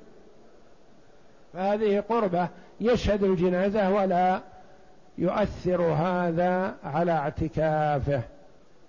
فهذه 1.54 2.00
قربة 2.00 2.50
يشهد 2.82 3.24
الجنازة 3.24 3.94
ولا 3.94 4.42
يؤثر 5.18 5.82
هذا 5.82 6.76
على 6.84 7.12
اعتكافه. 7.12 8.22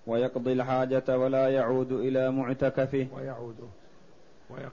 ويقضي 0.07 0.53
الحاجة 0.53 1.17
ولا 1.17 1.49
يعود 1.49 1.91
إلى 1.91 2.31
معتكفه. 2.31 3.07
ويعود. 3.15 3.55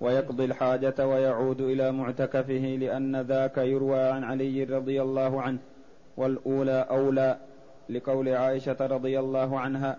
ويقضي 0.01 0.45
الحاجة 0.45 1.07
ويعود 1.07 1.61
إلى 1.61 1.93
معتكفه 1.93 2.77
لأن 2.81 3.21
ذاك 3.21 3.59
يروى 3.59 4.01
عن 4.01 4.25
علي 4.25 4.65
رضي 4.65 5.03
الله 5.03 5.43
عنه 5.43 5.59
والأولى 6.17 6.87
أولى 6.91 7.39
لقول 7.89 8.29
عائشة 8.29 8.77
رضي 8.81 9.19
الله 9.19 9.61
عنها 9.61 9.97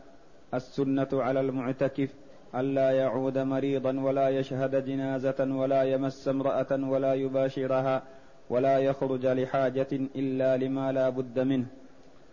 السنة 0.53 1.07
على 1.13 1.39
المعتكف. 1.39 2.09
ألا 2.55 2.91
يعود 2.91 3.37
مريضا 3.37 3.99
ولا 3.99 4.29
يشهد 4.29 4.85
جنازة 4.85 5.47
ولا 5.51 5.83
يمس 5.83 6.27
امرأة 6.27 6.67
ولا 6.71 7.13
يباشرها 7.13 8.01
ولا 8.49 8.77
يخرج 8.77 9.25
لحاجة 9.25 9.87
إلا 9.91 10.57
لما 10.57 10.91
لا 10.91 11.09
بد 11.09 11.39
منه. 11.39 11.65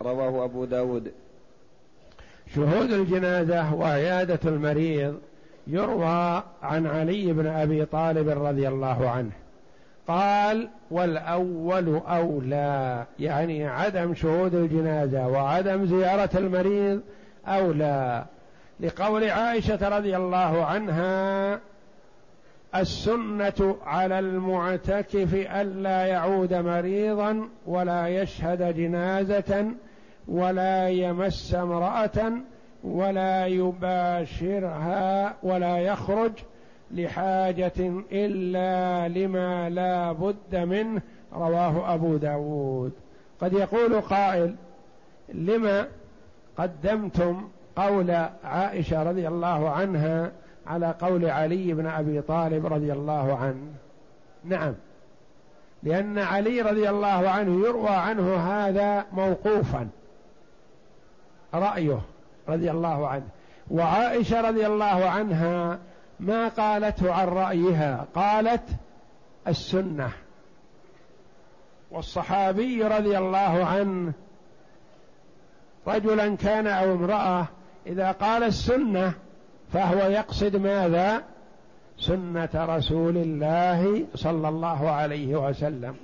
رواه 0.01 0.45
أبو 0.45 0.65
داود. 0.65 1.11
شهود 2.55 2.91
الجنازة 2.91 3.73
وعيادة 3.73 4.39
المريض 4.45 5.19
يروى 5.67 6.43
عن 6.61 6.87
علي 6.87 7.33
بن 7.33 7.47
أبي 7.47 7.85
طالب 7.85 8.29
رضي 8.29 8.67
الله 8.67 9.09
عنه. 9.09 9.31
قال 10.07 10.69
والأول 10.91 12.01
أولى. 12.07 13.05
يعني 13.19 13.67
عدم 13.67 14.13
شهود 14.13 14.55
الجنازة 14.55 15.27
وعدم 15.27 15.85
زيارة 15.85 16.29
المريض 16.37 17.01
أولى. 17.47 18.25
لقول 18.79 19.23
عائشة 19.23 19.97
رضي 19.97 20.17
الله 20.17 20.65
عنها 20.65 21.59
السنة 22.75 23.75
على 23.85 24.19
المعتكف 24.19 25.33
ألا 25.33 26.05
يعود 26.05 26.53
مريضا 26.53 27.49
ولا 27.65 28.07
يشهد 28.07 28.75
جنازة 28.75 29.65
ولا 30.27 30.89
يمس 30.89 31.55
امرأة 31.55 32.31
ولا 32.83 33.47
يباشرها 33.47 35.33
ولا 35.43 35.77
يخرج 35.77 36.31
لحاجة 36.91 38.03
إلا 38.11 39.07
لما 39.07 39.69
لا 39.69 40.11
بد 40.11 40.55
منه 40.55 41.01
رواه 41.33 41.93
أبو 41.93 42.17
داود. 42.17 42.91
قد 43.41 43.53
يقول 43.53 44.01
قائل 44.01 44.55
لما 45.33 45.87
قدمتم 46.57 47.49
قول 47.77 48.11
عائشة 48.43 49.03
رضي 49.03 49.27
الله 49.27 49.69
عنها 49.69 50.31
على 50.67 50.95
قول 51.01 51.25
علي 51.25 51.73
بن 51.73 51.87
أبي 51.87 52.21
طالب 52.21 52.73
رضي 52.73 52.93
الله 52.93 53.37
عنه. 53.37 53.73
نعم. 54.43 54.73
لأن 55.83 56.19
علي 56.19 56.61
رضي 56.61 56.89
الله 56.89 57.29
عنه 57.29 57.67
يروى 57.67 57.89
عنه 57.89 58.35
هذا 58.35 59.05
موقوفا. 59.11 59.87
رأيه 61.53 62.01
رضي 62.49 62.71
الله 62.71 63.07
عنه. 63.07 63.27
وعائشة 63.71 64.41
رضي 64.41 64.67
الله 64.67 65.09
عنها 65.09 65.79
ما 66.19 66.47
قالته 66.47 67.13
عن 67.13 67.27
رأيها؟ 67.27 68.05
قالت 68.15 68.63
السنة. 69.47 70.09
والصحابي 71.91 72.83
رضي 72.83 73.17
الله 73.17 73.65
عنه 73.65 74.13
رجلا 75.87 76.35
كان 76.35 76.67
أو 76.67 76.93
امرأة 76.93 77.47
إذا 77.87 78.11
قال 78.11 78.43
السنة 78.43 79.13
فهو 79.73 80.09
يقصد 80.09 80.55
ماذا؟ 80.55 81.23
سنة 81.99 82.49
رسول 82.55 83.17
الله 83.17 84.05
صلى 84.15 84.49
الله 84.49 84.89
عليه 84.89 85.35
وسلم. 85.49 85.95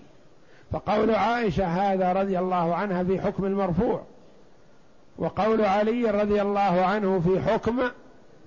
فقول 0.71 1.15
عائشة 1.15 1.65
هذا 1.65 2.13
رضي 2.13 2.39
الله 2.39 2.75
عنها 2.75 3.03
في 3.03 3.21
حكم 3.21 3.45
المرفوع 3.45 4.03
وقول 5.17 5.61
علي 5.61 6.11
رضي 6.11 6.41
الله 6.41 6.85
عنه 6.85 7.19
في 7.19 7.39
حكم 7.41 7.79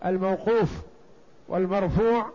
الموقوف 0.04 0.82
والمرفوع 1.48 2.30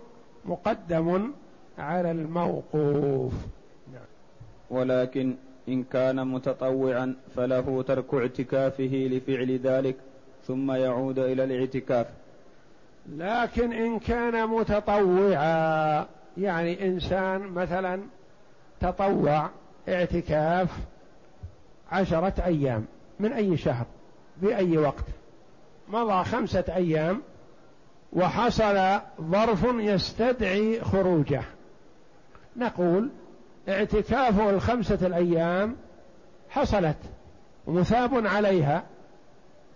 مقدم 0.45 1.31
على 1.77 2.11
الموقوف. 2.11 3.33
نعم. 3.93 4.03
ولكن 4.69 5.35
إن 5.69 5.83
كان 5.83 6.27
متطوعا 6.27 7.15
فله 7.35 7.83
ترك 7.87 8.13
اعتكافه 8.13 9.09
لفعل 9.11 9.59
ذلك. 9.59 9.95
ثم 10.51 10.71
يعود 10.71 11.19
إلى 11.19 11.43
الاعتكاف. 11.43 12.07
لكن 13.09 13.73
إن 13.73 13.99
كان 13.99 14.47
متطوعا 14.47 16.05
يعني 16.37 16.87
إنسان 16.87 17.41
مثلا 17.41 18.01
تطوع 18.79 19.49
اعتكاف 19.89 20.69
عشرة 21.91 22.33
أيام 22.45 22.85
من 23.19 23.33
أي 23.33 23.57
شهر؟ 23.57 23.85
بأي 24.41 24.77
وقت؟ 24.77 25.05
مضى 25.87 26.23
خمسة 26.23 26.63
أيام 26.75 27.21
وحصل 28.13 28.99
ظرف 29.21 29.65
يستدعي 29.73 30.81
خروجه. 30.81 31.43
نقول 32.57 33.09
اعتكافه 33.69 34.49
الخمسة 34.49 35.07
الأيام 35.07 35.75
حصلت 36.49 36.97
ومثاب 37.67 38.27
عليها 38.27 38.83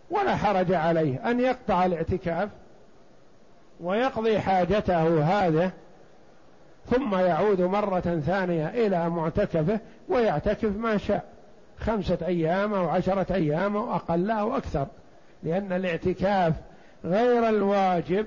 ولا 0.10 0.36
حرج 0.36 0.74
عليه 0.74 1.32
أن 1.32 1.40
يقطع 1.40 1.86
الاعتكاف 1.86 2.50
ويقضي 3.82 4.40
حاجته 4.40 5.24
هذه 5.24 5.72
ثم 6.90 7.16
يعود 7.16 7.62
مرة 7.62 8.22
ثانية 8.26 8.68
إلى 8.68 9.10
معتكفه 9.10 9.80
ويعتكف 10.10 10.78
ما 10.78 10.98
شاء 10.98 11.26
خمسة 11.80 12.18
أيام 12.26 12.74
أو 12.74 12.90
عشرة 12.90 13.34
أيام 13.34 13.78
أو 13.78 13.96
أقل 13.96 14.32
أو 14.32 14.58
أكثر 14.58 14.88
لأن 15.44 15.74
الاعتكاف 15.74 16.54
غير 17.06 17.50
الواجب 17.50 18.26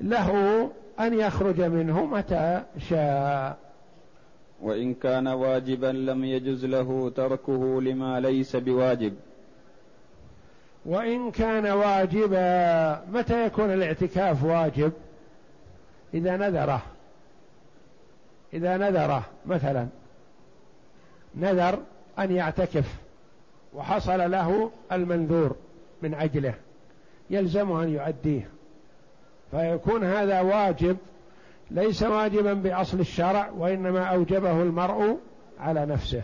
له 0.00 0.70
أن 1.00 1.14
يخرج 1.14 1.60
منه 1.60 2.04
متى 2.04 2.62
شاء. 2.78 3.58
وإن 4.62 4.94
كان 4.94 5.28
واجبا 5.28 5.86
لم 5.86 6.24
يجز 6.24 6.64
له 6.64 7.10
تركه 7.16 7.82
لما 7.82 8.20
ليس 8.20 8.56
بواجب. 8.56 9.14
وإن 10.84 11.30
كان 11.30 11.66
واجبا 11.66 13.04
متى 13.12 13.46
يكون 13.46 13.72
الاعتكاف 13.72 14.44
واجب؟ 14.44 14.92
إذا 16.14 16.36
نذره. 16.36 16.82
إذا 18.52 18.76
نذره 18.76 19.24
مثلا. 19.46 19.88
نذر 21.36 21.78
أن 22.18 22.30
يعتكف 22.30 22.94
وحصل 23.74 24.30
له 24.30 24.70
المنذور 24.92 25.56
من 26.02 26.14
أجله. 26.14 26.54
يلزمه 27.30 27.82
أن 27.82 27.88
يؤديه 27.88 28.48
فيكون 29.50 30.04
هذا 30.04 30.40
واجب 30.40 30.96
ليس 31.70 32.02
واجبا 32.02 32.52
بأصل 32.52 33.00
الشرع 33.00 33.50
وإنما 33.50 34.04
أوجبه 34.04 34.62
المرء 34.62 35.18
على 35.60 35.86
نفسه. 35.86 36.22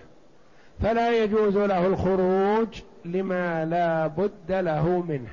فلا 0.83 1.25
يجوز 1.25 1.57
له 1.57 1.87
الخروج 1.87 2.83
لما 3.05 3.65
لا 3.65 4.07
بد 4.07 4.53
له 4.53 5.03
منه. 5.09 5.31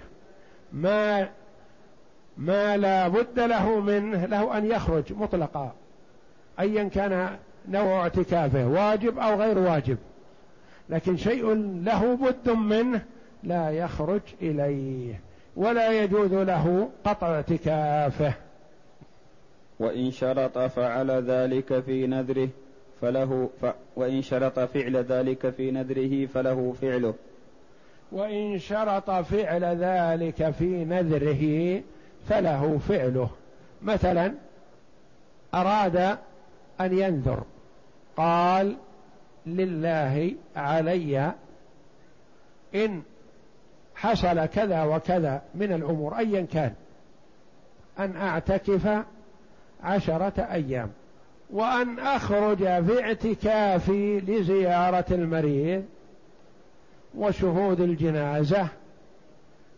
ما 0.74 1.30
ما 2.38 2.78
لا 2.78 3.08
بد 3.08 3.40
له 3.40 3.80
منه 3.80 4.26
له 4.26 4.58
أن 4.58 4.66
يخرج 4.66 5.14
مطلقا 5.14 5.72
أيا 6.60 6.84
كان 6.84 7.38
نوع 7.70 8.02
اعتكافه 8.02 8.68
واجب 8.68 9.20
أو 9.20 9.42
غير 9.42 9.58
واجب. 9.58 9.98
لكن 10.90 11.18
شيء 11.18 11.54
له 11.84 12.16
بد 12.16 12.50
منه 12.50 13.02
لا 13.44 13.70
يخرج 13.70 14.22
إليه 14.42 15.20
ولا 15.56 16.04
يجوز 16.04 16.34
له 16.34 16.90
قطع 17.06 17.28
اعتكافه. 17.28 18.34
وإن 19.80 20.12
شرط 20.12 20.58
فعل 20.58 21.12
ذلك 21.12 21.80
في 21.80 22.08
نذره 22.08 22.50
فله 23.04 23.50
ف... 23.62 23.66
وإن 23.96 24.22
شرط 24.22 24.60
فعل 24.60 24.98
ذلك 24.98 25.50
في 25.50 25.72
نذره 25.72 26.26
فله 26.26 26.74
فعله. 26.82 27.14
وإن 28.12 28.60
شرط 28.60 29.12
فعل 29.12 29.64
ذلك 29.64 30.52
في 30.52 30.86
نذره 30.86 31.82
فله 32.30 32.80
فعله. 32.88 33.30
مثلا 33.82 34.34
أراد 35.54 35.96
أن 36.82 36.98
ينذر. 36.98 37.44
قال 38.18 38.76
لله 39.46 40.36
علي 40.56 41.32
إن 42.76 43.02
حصل 43.96 44.46
كذا 44.46 44.84
وكذا 44.84 45.42
من 45.56 45.74
الأمور 45.74 46.18
أيا 46.18 46.42
كان 46.54 46.74
أن 48.00 48.16
أعتكف 48.16 49.04
عشرة 49.84 50.42
أيام. 50.52 50.92
وأن 51.54 52.00
أخرج 52.00 52.58
في 52.58 53.04
اعتكافي 53.04 54.20
لزيارة 54.20 55.06
المريض 55.12 55.84
وشهود 57.18 57.82
الجنازة 57.82 58.68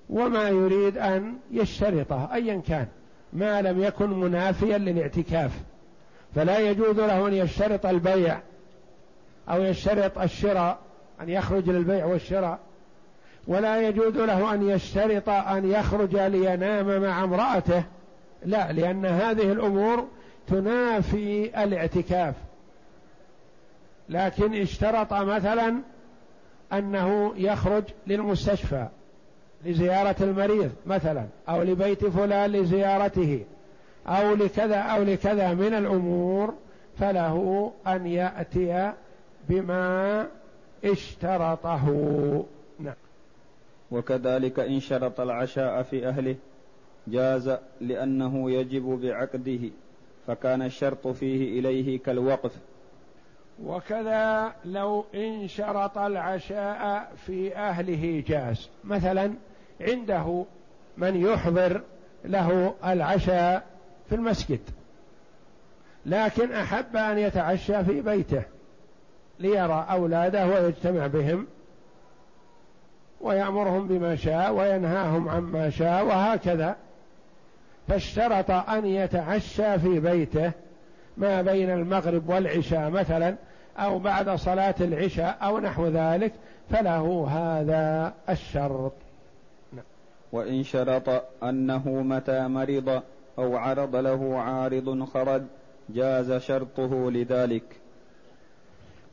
وما 0.10 0.50
يريد 0.50 0.98
أن 0.98 1.34
يشترطه 1.52 2.30
أيا 2.34 2.62
كان 2.68 2.88
ما 3.34 3.62
لم 3.62 3.84
يكن 3.84 4.10
منافيا 4.10 4.78
للاعتكاف. 4.78 5.52
فلا 6.36 6.60
يجوز 6.60 7.00
له 7.00 7.28
أن 7.28 7.34
يشترط 7.34 7.86
البيع 7.86 8.40
أو 9.50 9.62
يشترط 9.62 10.18
الشراء 10.18 10.78
أن 11.22 11.30
يخرج 11.30 11.70
للبيع 11.70 12.06
والشراء. 12.06 12.60
ولا 13.48 13.88
يجوز 13.88 14.18
له 14.18 14.54
أن 14.54 14.70
يشترط 14.70 15.30
أن 15.30 15.72
يخرج 15.72 16.16
لينام 16.16 17.02
مع 17.02 17.24
امرأته 17.24 17.84
لا 18.46 18.72
لأن 18.72 19.06
هذه 19.06 19.52
الأمور 19.52 20.08
تنافي 20.48 21.64
الاعتكاف. 21.64 22.36
لكن 24.10 24.54
اشترط 24.62 25.14
مثلا 25.14 25.76
أنه 26.74 27.34
يخرج 27.38 27.84
للمستشفى 28.08 28.88
لزيارة 29.66 30.16
المريض 30.22 30.72
مثلا 30.86 31.26
أو 31.50 31.62
لبيت 31.62 32.06
فلان 32.06 32.52
لزيارته 32.52 33.46
أو 34.08 34.36
لكذا 34.36 34.78
أو 34.78 35.04
لكذا 35.04 35.54
من 35.54 35.74
الأمور 35.74 36.54
فله 37.00 37.72
أن 37.88 38.08
يأتي 38.08 38.94
بما 39.50 40.28
اشترطه. 40.86 41.86
نعم. 42.80 42.94
وكذلك 43.92 44.60
إن 44.60 44.80
شرط 44.80 45.20
العشاء 45.20 45.84
في 45.84 46.08
أهله 46.08 46.36
جاز 47.08 47.58
لأنه 47.82 48.52
يجب 48.52 48.84
بعقده. 48.84 49.70
فكان 50.28 50.62
الشرط 50.62 51.08
فيه 51.08 51.60
إليه 51.60 52.00
كالوقف. 52.00 52.52
وكذا 53.64 54.54
لو 54.66 55.06
إن 55.16 55.48
شرط 55.48 55.98
العشاء 55.98 57.12
في 57.26 57.56
أهله 57.56 58.24
جاز. 58.28 58.70
مثلا 58.84 59.34
عنده 59.82 60.46
من 60.98 61.16
يحضر 61.16 61.82
له 62.26 62.74
العشاء 62.86 63.64
في 64.10 64.16
المسجد 64.16 64.60
لكن 66.06 66.52
أحب 66.52 66.96
أن 66.96 67.18
يتعشى 67.18 67.84
في 67.84 68.02
بيته 68.02 68.44
ليرى 69.40 69.86
أولاده 69.90 70.48
ويجتمع 70.48 71.08
بهم 71.08 71.48
ويأمرهم 73.22 73.88
بما 73.88 74.16
شاء 74.16 74.54
وينهاهم 74.54 75.30
عما 75.30 75.70
شاء 75.70 76.06
وهكذا. 76.06 76.76
فاشترط 77.88 78.52
أن 78.52 78.86
يتعشى 78.86 79.80
في 79.80 80.00
بيته 80.00 80.52
ما 81.18 81.42
بين 81.42 81.70
المغرب 81.70 82.30
والعشاء 82.30 82.90
مثلا 82.90 83.36
أو 83.78 84.00
بعد 84.00 84.30
صلاة 84.30 84.76
العشاء 84.82 85.38
أو 85.42 85.60
نحو 85.60 85.88
ذلك 85.88 86.34
فله 86.70 87.28
هذا 87.30 88.14
الشرط 88.30 88.94
نعم. 89.74 89.84
وإن 90.32 90.64
شرط 90.64 91.24
أنه 91.44 91.90
متى 91.90 92.48
مرض 92.48 93.02
أو 93.40 93.58
عرض 93.58 93.96
له 93.96 94.40
عارض 94.40 95.04
خرج 95.04 95.44
جاز 95.90 96.34
شرطه 96.34 97.12
لذلك 97.12 97.64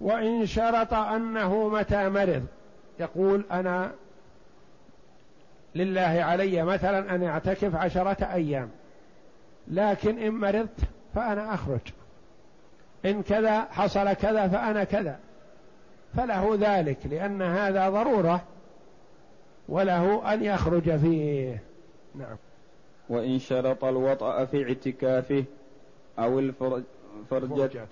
وإن 0.01 0.47
شرط 0.47 0.95
أنه 0.95 1.69
متى 1.69 2.09
مرض 2.09 2.43
يقول 3.01 3.45
أنا 3.51 3.93
لله 5.75 6.01
علي 6.01 6.63
مثلا 6.63 7.15
أن 7.15 7.23
أعتكف 7.23 7.75
عشرة 7.75 8.25
أيام 8.25 8.71
لكن 9.69 10.19
إن 10.19 10.35
مرضت 10.35 10.81
فأنا 11.15 11.55
أخرج. 11.55 11.81
إن 13.05 13.23
كذا 13.23 13.61
حصل 13.61 14.13
كذا 14.13 14.49
فأنا 14.49 14.85
كذا. 14.85 15.19
فله 16.17 16.57
ذلك 16.61 16.99
لأن 17.07 17.43
هذا 17.43 17.89
ضرورة 17.89 18.45
وله 19.69 20.35
أن 20.35 20.45
يخرج 20.45 20.97
فيه. 20.97 21.63
نعم. 22.15 22.37
وإن 23.09 23.39
شرط 23.39 23.85
الوطأ 23.85 24.45
في 24.45 24.65
اعتكافه 24.65 25.45
أو 26.19 26.39
الفرجة 26.39 26.85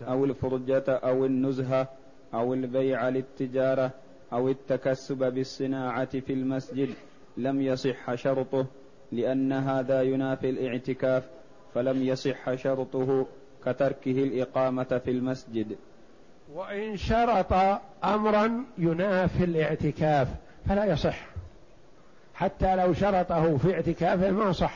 أو 0.03 0.25
الفرجة 0.25 0.85
أو 0.89 1.27
النزهة 1.27 1.89
أو 2.35 2.55
البيع 2.55 3.09
للتجارة 3.09 3.91
أو 4.33 4.49
التكسب 4.49 5.19
بالصناعة 5.33 6.21
في 6.21 6.33
المسجد 6.33 6.89
لم 7.37 7.63
يصح 7.63 8.15
شرطه 8.15 8.67
لأن 9.13 9.53
هذا 9.53 10.03
ينافي 10.03 10.51
الاعتكاف 10.51 11.29
فلم 11.75 12.03
يصح 12.03 12.55
شرطه 12.55 13.27
كتركه 13.67 14.11
الإقامة 14.11 15.01
في 15.05 15.11
المسجد. 15.11 15.77
وإن 16.55 16.97
شرط 16.97 17.53
أمرا 18.05 18.65
ينافي 18.79 19.45
الاعتكاف 19.45 20.29
فلا 20.69 20.85
يصح. 20.85 21.27
حتى 22.35 22.77
لو 22.77 22.93
شرطه 22.93 23.57
في 23.57 23.75
اعتكافه 23.75 24.31
ما 24.31 24.53
صح. 24.53 24.75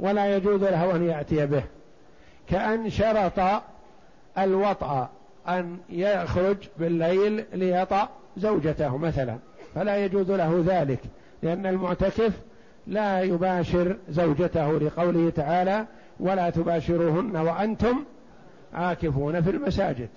ولا 0.00 0.36
يجوز 0.36 0.62
له 0.62 0.96
أن 0.96 1.02
يأتي 1.08 1.46
به. 1.46 1.64
كأن 2.48 2.90
شرط 2.90 3.62
الوطأ 4.38 5.10
أن 5.48 5.78
يخرج 5.90 6.56
بالليل 6.78 7.44
ليطأ 7.52 8.08
زوجته 8.36 8.96
مثلا 8.96 9.38
فلا 9.74 10.04
يجوز 10.04 10.30
له 10.30 10.64
ذلك. 10.66 11.00
لأن 11.42 11.66
المعتكف 11.66 12.32
لا 12.86 13.22
يباشر 13.22 13.96
زوجته 14.08 14.78
لقوله 14.78 15.30
تعالى 15.30 15.86
ولا 16.20 16.50
تباشروهن 16.50 17.36
وأنتم 17.36 18.04
عاكفون 18.74 19.42
في 19.42 19.50
المساجد. 19.50 20.08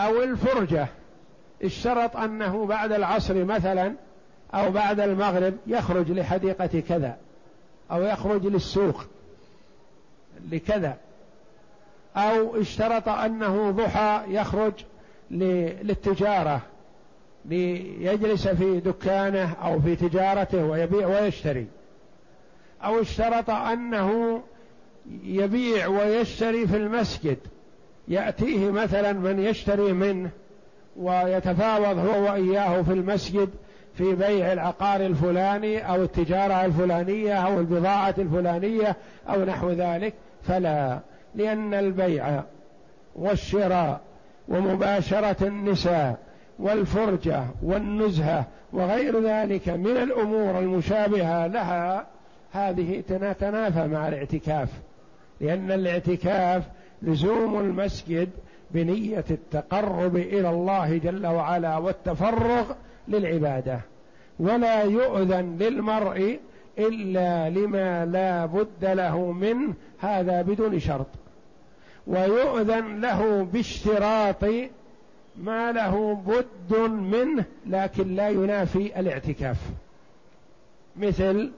أو 0.00 0.22
الفرجة 0.22 0.86
اشترط 1.62 2.16
أنه 2.16 2.66
بعد 2.66 2.92
العصر 2.92 3.44
مثلا 3.44 3.94
أو 4.54 4.70
بعد 4.70 5.00
المغرب 5.00 5.54
يخرج 5.66 6.10
لحديقة 6.10 6.80
كذا 6.88 7.16
أو 7.90 8.02
يخرج 8.02 8.46
للسوق 8.46 9.04
لكذا. 10.50 10.96
أو 12.16 12.60
اشترط 12.60 13.08
أنه 13.08 13.70
ضحى 13.70 14.22
يخرج 14.28 14.72
للتجارة. 15.30 16.62
ليجلس 17.48 18.48
في 18.48 18.80
دكانه 18.80 19.52
أو 19.52 19.80
في 19.80 19.96
تجارته 19.96 20.64
ويبيع 20.64 21.06
ويشتري. 21.06 21.66
أو 22.84 23.00
اشترط 23.00 23.50
أنه 23.50 24.42
يبيع 25.24 25.86
ويشتري 25.86 26.66
في 26.66 26.76
المسجد. 26.76 27.38
يأتيه 28.08 28.70
مثلا 28.70 29.12
من 29.12 29.38
يشتري 29.38 29.92
منه 29.92 30.30
ويتفاوض 30.96 31.98
هو 31.98 32.22
وإياه 32.22 32.82
في 32.82 32.92
المسجد 32.92 33.50
في 33.94 34.14
بيع 34.14 34.52
العقار 34.52 35.00
الفلاني 35.00 35.88
أو 35.88 36.02
التجارة 36.02 36.64
الفلانية 36.64 37.34
أو 37.34 37.60
البضاعة 37.60 38.14
الفلانية 38.18 38.96
أو 39.28 39.44
نحو 39.44 39.70
ذلك. 39.70 40.14
فلا 40.42 41.00
لأن 41.34 41.74
البيع 41.74 42.42
والشراء 43.16 44.00
ومباشرة 44.48 45.46
النساء 45.46 46.25
والفرجة 46.58 47.44
والنزهة 47.62 48.44
وغير 48.72 49.20
ذلك 49.20 49.68
من 49.68 49.96
الأمور 49.96 50.58
المشابهة 50.58 51.46
لها 51.46 52.06
هذه 52.52 53.02
تتنافى 53.08 53.86
مع 53.86 54.08
الاعتكاف 54.08 54.68
لأن 55.40 55.72
الاعتكاف 55.72 56.62
لزوم 57.02 57.60
المسجد 57.60 58.28
بنية 58.70 59.24
التقرب 59.30 60.16
إلى 60.16 60.50
الله 60.50 60.96
جل 60.96 61.26
وعلا 61.26 61.76
والتفرغ 61.76 62.72
للعبادة. 63.08 63.80
ولا 64.38 64.82
يؤذن 64.82 65.56
للمرء 65.60 66.38
إلا 66.78 67.50
لما 67.50 68.06
لا 68.06 68.46
بد 68.46 68.84
له 68.84 69.32
منه 69.32 69.74
هذا 70.00 70.42
بدون 70.42 70.78
شرط. 70.78 71.06
ويؤذن 72.06 73.00
له 73.00 73.44
باشتراط 73.52 74.44
ما 75.38 75.72
له 75.72 76.14
بد 76.14 76.78
منه 76.90 77.44
لكن 77.66 78.14
لا 78.14 78.28
ينافي 78.28 79.00
الاعتكاف. 79.00 79.56
مثل 80.96 81.50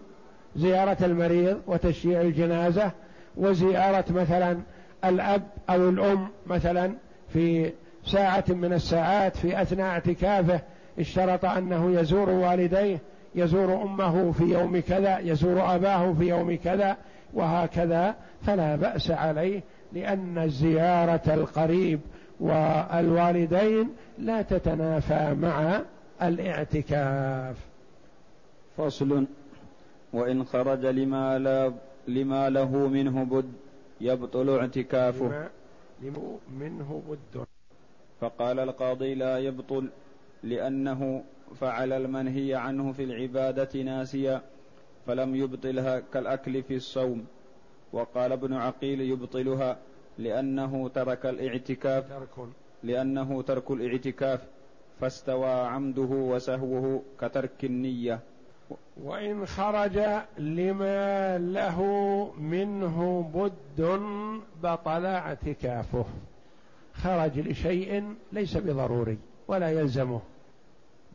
زيارة 0.57 0.97
المريض 1.05 1.61
وتشييع 1.67 2.21
الجنازة 2.21 2.91
وزيارة 3.37 4.05
مثلا 4.11 4.59
الأب 5.05 5.43
أو 5.71 5.88
الأم 5.88 6.29
مثلا 6.47 6.95
في 7.33 7.73
ساعة 8.07 8.45
من 8.49 8.73
الساعات 8.73 9.37
في 9.37 9.62
أثناء 9.62 9.87
اعتكافه 9.87 10.61
اشترط 10.99 11.45
أنه 11.45 12.01
يزور 12.01 12.31
والديه 12.31 12.99
يزور 13.35 13.83
أمه 13.83 14.33
في 14.33 14.45
يوم 14.45 14.81
كذا 14.81 15.19
يزور 15.19 15.75
أباه 15.75 16.12
في 16.12 16.25
يوم 16.29 16.57
كذا 16.57 16.97
وهكذا. 17.35 18.14
فلا 18.47 18.77
بأس 18.77 19.11
عليه 19.11 19.61
لأن 19.93 20.38
الزيارة 20.38 21.35
القريب 21.35 22.01
والوالدين 22.40 23.88
لا 24.18 24.42
تتنافى 24.42 25.35
مع 25.35 25.81
الاعتكاف. 26.22 27.57
فصل. 28.77 29.24
وإن 30.12 30.44
خرج 30.44 30.87
لما 30.87 31.38
لا 31.38 31.72
لما 32.09 32.51
له 32.51 32.88
منه 32.88 33.24
بد 33.24 33.53
يبطل 34.01 34.59
اعتكافه. 34.59 35.48
لما 36.03 36.38
منه 36.61 37.03
بد. 37.09 37.44
فقال 38.20 38.61
القاضي 38.61 39.14
لا 39.14 39.38
يبطل 39.38 39.88
لأنه 40.42 41.22
فعل 41.61 41.92
المنهي 41.92 42.55
عنه 42.55 42.92
في 42.92 43.05
العبادة 43.05 43.83
ناسيا 43.83 44.42
فلم 45.07 45.35
يبطلها 45.35 46.03
كالأكل 46.12 46.62
في 46.62 46.77
الصوم. 46.77 47.27
وقال 47.92 48.33
ابن 48.33 48.53
عقيل 48.53 49.01
يبطلها 49.01 49.77
لأنه 50.18 50.88
ترك 50.88 51.26
الاعتكاف. 51.26 52.09
ترك 52.09 52.48
لأنه 52.83 53.42
ترك 53.42 53.70
الاعتكاف. 53.70 54.40
فاستوى 55.00 55.50
عمده 55.50 56.02
وسهوه 56.02 57.02
كترك 57.20 57.64
النية. 57.64 58.20
وإن 59.02 59.46
خرج 59.46 60.00
لما 60.38 61.38
له 61.38 61.83
منه 62.38 63.31
بد 63.35 64.00
بطل 64.62 65.07
اعتكافه. 65.07 66.04
خرج 66.94 67.38
لشيء 67.38 68.14
ليس 68.33 68.57
بضروري 68.57 69.18
ولا 69.48 69.70
يلزمه. 69.70 70.20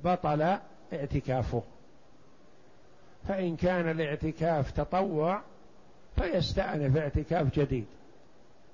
بطل 0.04 0.58
اعتكافه. 0.94 1.64
فإن 3.28 3.56
كان 3.56 3.90
الاعتكاف 3.90 4.72
تطوع 4.72 5.42
فيستأنف 6.16 6.98
اعتكاف 6.98 7.60
جديد. 7.60 7.86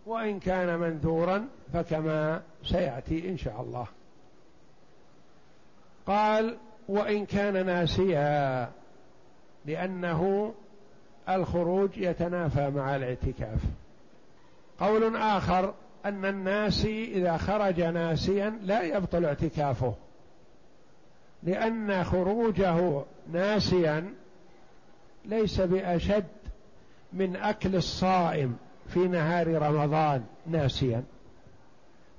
وإن 0.09 0.39
كان 0.39 0.79
منذورا 0.79 1.47
فكما 1.73 2.41
سيأتي 2.63 3.29
إن 3.29 3.37
شاء 3.37 3.61
الله. 3.61 3.87
قال 6.07 6.57
وإن 6.87 7.25
كان 7.25 7.65
ناسيا 7.65 8.71
لأنه 9.65 10.53
الخروج 11.29 11.97
يتنافى 11.97 12.69
مع 12.69 12.95
الاعتكاف. 12.95 13.59
قول 14.79 15.15
آخر 15.15 15.73
أن 16.05 16.25
الناسي 16.25 17.13
إذا 17.13 17.37
خرج 17.37 17.81
ناسيا 17.81 18.59
لا 18.63 18.81
يبطل 18.81 19.25
اعتكافه 19.25 19.93
لأن 21.43 22.03
خروجه 22.03 23.03
ناسيا 23.31 24.13
ليس 25.25 25.61
بأشد 25.61 26.25
من 27.13 27.35
أكل 27.35 27.75
الصائم. 27.75 28.57
في 28.93 28.99
نهار 28.99 29.47
رمضان 29.47 30.23
ناسيا. 30.47 31.03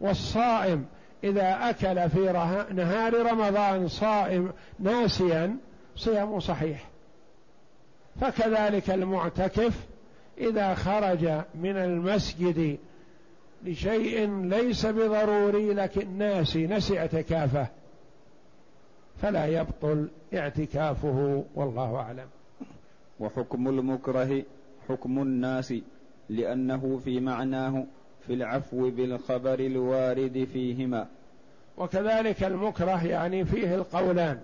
والصائم 0.00 0.86
إذا 1.24 1.70
أكل 1.70 2.10
في 2.10 2.32
نهار 2.74 3.26
رمضان 3.26 3.88
صائم 3.88 4.52
ناسيا 4.78 5.56
صيامه 5.96 6.38
صحيح. 6.38 6.88
فكذلك 8.20 8.90
المعتكف 8.90 9.86
إذا 10.38 10.74
خرج 10.74 11.24
من 11.54 11.76
المسجد 11.76 12.78
لشيء 13.64 14.42
ليس 14.44 14.86
بضروري 14.86 15.74
لكن 15.74 16.18
ناسي 16.18 16.66
نسي 16.66 16.98
اعتكافه 16.98 17.66
فلا 19.22 19.46
يبطل 19.46 20.08
اعتكافه 20.34 21.44
والله 21.54 21.96
أعلم. 21.96 22.28
وحكم 23.20 23.68
المكره 23.68 24.42
حكم 24.88 25.22
الناس. 25.22 25.74
لأنه 26.30 27.00
في 27.04 27.20
معناه 27.20 27.84
في 28.26 28.34
العفو 28.34 28.90
بالخبر 28.90 29.54
الوارد 29.60 30.48
فيهما. 30.52 31.06
وكذلك 31.78 32.44
المكره 32.44 33.06
يعني 33.06 33.44
فيه 33.44 33.74
القولان. 33.74 34.38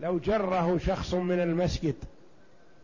لو 0.00 0.18
جره 0.18 0.78
شخص 0.78 1.14
من 1.14 1.40
المسجد 1.40 1.94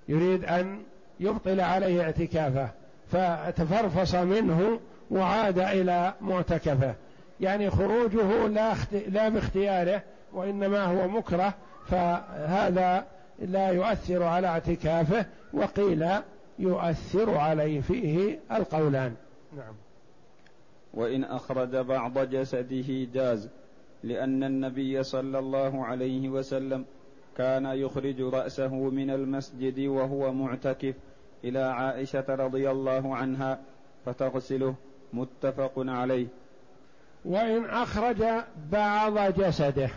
يريد 0.09 0.45
أن 0.45 0.83
يبطل 1.21 1.61
عليه 1.61 2.03
اعتكافه 2.03 2.69
فتفرفص 3.13 4.15
منه 4.15 4.81
وعاد 5.11 5.59
إلى 5.59 6.15
معتكفه. 6.21 6.95
يعني 7.41 7.71
خروجه 7.71 8.47
لا, 8.49 8.75
لا 9.09 9.29
باختياره 9.29 10.03
وإنما 10.33 10.85
هو 10.85 11.09
مكره 11.09 11.55
فهذا 11.89 13.05
لا 13.39 13.69
يؤثر 13.69 14.23
على 14.23 14.47
اعتكافه. 14.47 15.27
وقيل 15.53 16.09
يؤثر 16.61 17.39
عليه 17.39 17.81
فيه 17.81 18.39
القولان. 18.53 19.15
نعم. 19.57 19.75
وإن 20.95 21.25
أخرج 21.25 21.77
بعض 21.77 22.19
جسده 22.19 23.07
جاز 23.15 23.49
لأن 24.03 24.45
النبي 24.45 25.03
صلى 25.03 25.39
الله 25.39 25.85
عليه 25.85 26.29
وسلم 26.29 26.85
كان 27.37 27.67
يخرج 27.67 28.21
رأسه 28.21 28.75
من 28.75 29.11
المسجد 29.11 29.81
وهو 29.81 30.33
معتكف 30.33 30.95
إلى 31.45 31.59
عائشة 31.59 32.25
رضي 32.29 32.71
الله 32.71 33.17
عنها 33.17 33.59
فتغسله 34.07 34.75
متفق 35.13 35.73
عليه. 35.77 36.27
وإن 37.25 37.65
أخرج 37.65 38.25
بعض 38.73 39.19
جسده 39.19 39.91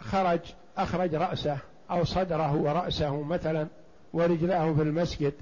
خرج 0.00 0.40
أخرج 0.76 1.14
رأسه 1.14 1.58
أو 1.90 2.04
صدره 2.04 2.56
ورأسه 2.56 3.22
مثلا 3.22 3.66
ورجلاه 4.14 4.72
في 4.72 4.82
المسجد. 4.82 5.32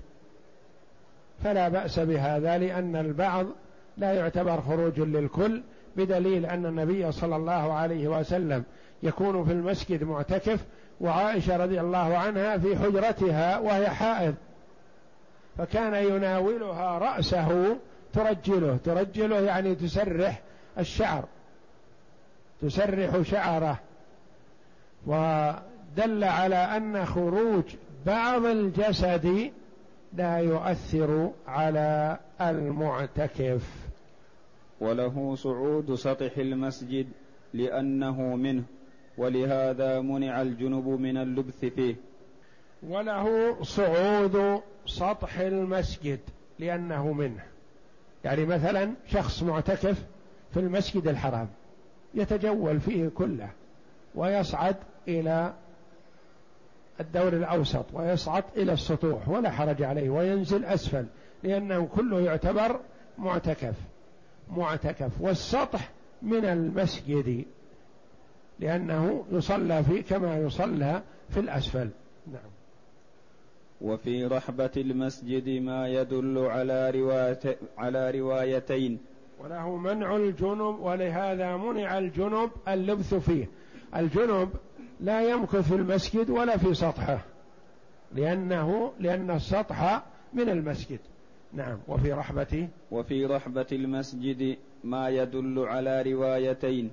فلا 1.44 1.68
بأس 1.68 1.98
بهذا 1.98 2.58
لأن 2.58 2.96
البعض 2.96 3.46
لا 3.96 4.12
يعتبر 4.12 4.60
خروج 4.60 5.00
للكل 5.00 5.62
بدليل 5.96 6.46
أن 6.46 6.66
النبي 6.66 7.12
صلى 7.12 7.36
الله 7.36 7.72
عليه 7.72 8.08
وسلم 8.08 8.64
يكون 9.02 9.44
في 9.44 9.52
المسجد 9.52 10.04
معتكف 10.04 10.60
وعائشة 11.00 11.56
رضي 11.56 11.80
الله 11.80 12.16
عنها 12.16 12.58
في 12.58 12.76
حجرتها 12.76 13.58
وهي 13.58 13.88
حائض. 13.88 14.34
فكان 15.58 15.94
يناولها 15.94 16.98
رأسه 16.98 17.76
ترجله 18.12 18.78
ترجله 18.84 19.40
يعني 19.40 19.74
تسرح 19.74 20.40
الشعر 20.78 21.24
تسرح 22.62 23.22
شعره. 23.22 23.78
ودل 25.06 26.24
على 26.24 26.56
أن 26.56 27.06
خروج 27.06 27.64
بعض 28.06 28.44
الجسد 28.44 29.52
لا 30.12 30.36
يؤثر 30.38 31.30
على 31.46 32.18
المعتكف. 32.40 33.68
وله 34.80 35.34
صعود 35.34 35.94
سطح 35.94 36.38
المسجد 36.38 37.06
لأنه 37.54 38.36
منه 38.36 38.64
ولهذا 39.18 40.00
منع 40.00 40.42
الجنب 40.42 40.88
من 40.88 41.16
اللبث 41.16 41.64
فيه. 41.64 41.96
وله 42.82 43.56
صعود 43.62 44.60
سطح 44.86 45.38
المسجد 45.38 46.20
لأنه 46.58 47.12
منه. 47.12 47.42
يعني 48.24 48.44
مثلا 48.44 48.92
شخص 49.06 49.42
معتكف 49.42 50.04
في 50.50 50.60
المسجد 50.60 51.08
الحرام 51.08 51.48
يتجول 52.14 52.80
فيه 52.80 53.08
كله 53.08 53.50
ويصعد 54.14 54.76
إلى 55.08 55.54
الدور 57.00 57.32
الأوسط 57.32 57.84
ويصعد 57.92 58.44
إلى 58.56 58.72
السطوح 58.72 59.28
ولا 59.28 59.50
حرج 59.50 59.82
عليه 59.82 60.10
وينزل 60.10 60.64
أسفل 60.64 61.06
لأنه 61.42 61.86
كله 61.86 62.20
يعتبر 62.20 62.80
معتكف. 63.18 63.74
معتكف. 64.56 65.20
والسطح 65.20 65.90
من 66.22 66.44
المسجد 66.44 67.44
لأنه 68.60 69.24
يصلى 69.32 69.84
فيه 69.84 70.02
كما 70.02 70.38
يصلى 70.38 71.02
في 71.30 71.40
الأسفل. 71.40 71.88
نعم. 72.32 72.50
وفي 73.80 74.26
رحبة 74.26 74.70
المسجد 74.76 75.48
ما 75.48 75.88
يدل 75.88 76.38
على 76.38 76.90
رواية 76.90 77.58
على 77.78 78.10
روايتين. 78.10 78.98
وله 79.40 79.76
منع 79.76 80.16
الجنب 80.16 80.78
ولهذا 80.80 81.56
منع 81.56 81.98
الجنب 81.98 82.50
اللبث 82.68 83.14
فيه. 83.14 83.48
الجنب 83.96 84.48
لا 85.00 85.30
يمكث 85.30 85.68
في 85.68 85.74
المسجد 85.74 86.30
ولا 86.30 86.56
في 86.56 86.74
سطحه 86.74 87.24
لأنه 88.14 88.92
لأن 89.00 89.30
السطح 89.30 90.02
من 90.32 90.48
المسجد. 90.48 90.98
نعم 91.52 91.78
وفي 91.88 92.12
رحبة 92.12 92.68
وفي 92.90 93.26
رحبة 93.26 93.66
المسجد 93.72 94.56
ما 94.84 95.08
يدل 95.08 95.58
على 95.58 96.02
روايتين 96.02 96.90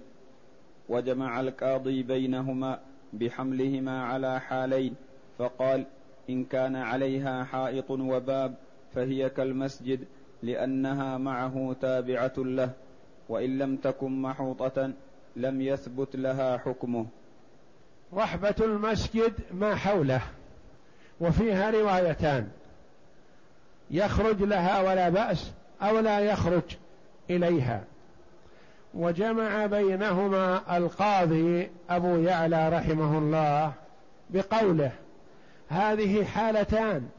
وجمع 0.90 1.40
القاضي 1.40 2.04
بينهما 2.04 2.80
بحملهما 3.14 4.04
على 4.04 4.40
حالين 4.40 4.96
فقال 5.38 5.86
إن 6.30 6.44
كان 6.46 6.76
عليها 6.76 7.44
حائط 7.44 7.92
وباب 7.92 8.56
فهي 8.94 9.30
كالمسجد 9.30 10.08
لأنها 10.44 11.18
معه 11.18 11.76
تابعة 11.82 12.34
له 12.38 12.72
وإن 13.30 13.58
لم 13.58 13.76
تكن 13.76 14.22
محوطة 14.22 14.94
لم 15.36 15.62
يثبت 15.62 16.16
لها 16.16 16.58
حكمه. 16.58 17.06
رحبة 18.14 18.56
المسجد 18.60 19.34
ما 19.54 19.76
حوله 19.76 20.22
وفيها 21.22 21.72
روايتان 21.72 22.48
يخرج 23.92 24.42
لها 24.44 24.82
ولا 24.82 25.10
بأس 25.10 25.52
أو 25.82 26.00
لا 26.00 26.20
يخرج 26.20 26.64
إليها. 27.30 27.84
وجمع 28.94 29.66
بينهما 29.66 30.78
القاضي 30.78 31.70
أبو 31.90 32.18
يعلى 32.18 32.70
رحمه 32.70 33.18
الله 33.18 33.74
بقوله 34.30 34.92
هذه 35.70 36.26
حالتان 36.26 37.10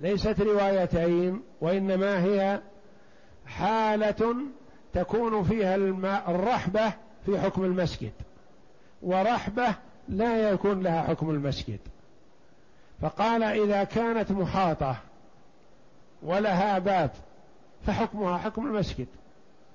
ليست 0.00 0.40
روايتين 0.40 1.42
وإنما 1.60 2.24
هي 2.24 2.60
حالة 3.46 4.36
تكون 4.92 5.42
فيها 5.42 5.76
الرحبة 6.28 6.92
في 7.26 7.40
حكم 7.40 7.64
المسجد. 7.64 8.12
ورحبة 9.02 9.74
لا 10.08 10.50
يكون 10.50 10.82
لها 10.82 11.02
حكم 11.02 11.30
المسجد. 11.30 11.78
فقال 13.00 13.42
إذا 13.42 13.84
كانت 13.84 14.32
محاطة 14.32 14.96
ولها 16.22 16.78
باب 16.78 17.10
فحكمها 17.86 18.38
حكم 18.38 18.66
المسجد. 18.66 19.06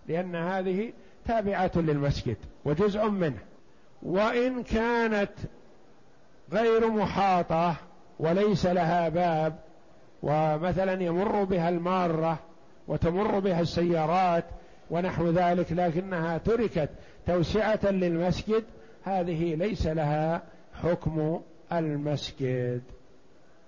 لأن 0.08 0.36
هذه 0.36 0.94
تابعة 1.26 1.72
للمسجد 1.76 2.38
وجزء 2.66 3.06
منه. 3.10 3.40
وإن 4.04 4.64
كانت 4.64 5.32
غير 6.52 6.90
محاطة 6.90 7.76
وليس 8.20 8.66
لها 8.66 9.10
باب 9.10 9.56
ومثلا 10.24 11.04
يمر 11.04 11.44
بها 11.44 11.70
المارة 11.70 12.40
وتمر 12.88 13.40
بها 13.40 13.62
السيارات 13.62 14.46
ونحو 14.90 15.30
ذلك 15.30 15.72
لكنها 15.72 16.38
تركت 16.38 16.90
توسعة 17.28 17.92
للمسجد. 17.92 18.64
هذه 19.04 19.56
ليس 19.56 19.88
لها 19.88 20.44
حكم 20.74 21.42
المسجد. 21.74 22.82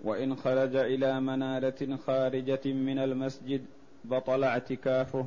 وإن 0.04 0.36
خرج 0.36 0.76
إلى 0.76 1.22
منارة 1.22 1.96
خارجة 2.06 2.62
من 2.66 3.00
المسجد 3.00 3.66
بطل 4.06 4.44
اعتكافه 4.44 5.26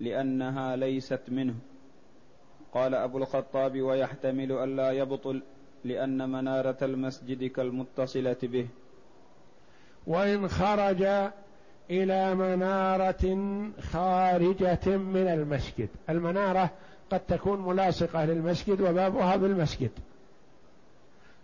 لأنها 0.00 0.76
ليست 0.76 1.20
منه. 1.28 1.54
قال 2.72 2.94
أبو 2.94 3.18
الخطاب 3.18 3.80
ويحتمل 3.80 4.52
ألا 4.52 4.90
يبطل 4.90 5.42
لأن 5.84 6.28
منارة 6.28 6.78
المسجد 6.82 7.44
كالمتصلة 7.44 8.36
به. 8.42 8.68
وإن 10.06 10.48
خرج 10.48 11.30
إلى 11.90 12.34
منارة 12.34 13.36
خارجة 13.92 14.96
من 14.96 15.28
المسجد. 15.28 15.88
المنارة 16.10 16.70
قد 17.10 17.20
تكون 17.20 17.60
ملاصقة 17.60 18.24
للمسجد 18.24 18.80
وبابها 18.80 19.36
بالمسجد. 19.36 19.90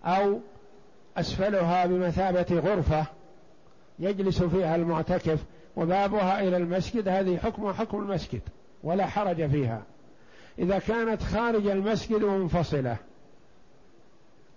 أو 0.05 0.41
أسفلها 1.16 1.86
بمثابة 1.86 2.61
غرفة 2.61 3.07
يجلس 3.99 4.43
فيها 4.43 4.76
المعتكف 4.76 5.45
وبابها 5.76 6.41
إلى 6.41 6.57
المسجد. 6.57 7.09
هذه 7.09 7.36
حكم 7.36 7.72
حكم 7.72 7.99
المسجد 7.99 8.41
ولا 8.82 9.07
حرج 9.07 9.51
فيها. 9.51 9.82
إذا 10.59 10.78
كانت 10.78 11.22
خارج 11.22 11.66
المسجد 11.66 12.24
منفصلة 12.24 12.97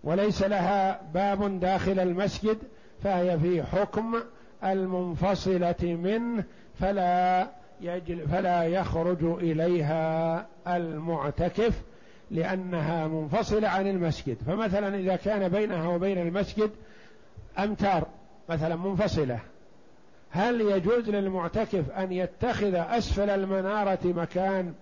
وليس 0.04 0.44
لها 0.44 1.02
باب 1.14 1.60
داخل 1.60 2.00
المسجد 2.00 2.58
فهي 3.04 3.40
في 3.40 3.64
حكم 3.64 4.16
المنفصلة 4.64 5.76
منه 5.82 6.43
فلا 6.80 7.47
يجل 7.82 8.28
فلا 8.28 8.64
يخرج 8.64 9.24
إليها 9.24 10.47
المعتكف 10.68 11.82
لأنها 12.32 13.07
منفصلة 13.07 13.68
عن 13.68 13.88
المسجد. 13.88 14.38
فمثلا 14.47 14.95
إذا 14.95 15.16
كان 15.16 15.49
بينها 15.49 15.88
وبين 15.88 16.18
المسجد 16.18 16.72
أمتار 17.59 18.07
مثلا 18.49 18.76
منفصلة 18.76 19.39
هل 20.30 20.62
يجوز 20.62 21.09
للمعتكف 21.09 21.91
أن 21.91 22.12
يتخذ 22.12 22.76
أسفل 22.76 23.30
المنارة 23.30 23.99
مكان 24.03 24.74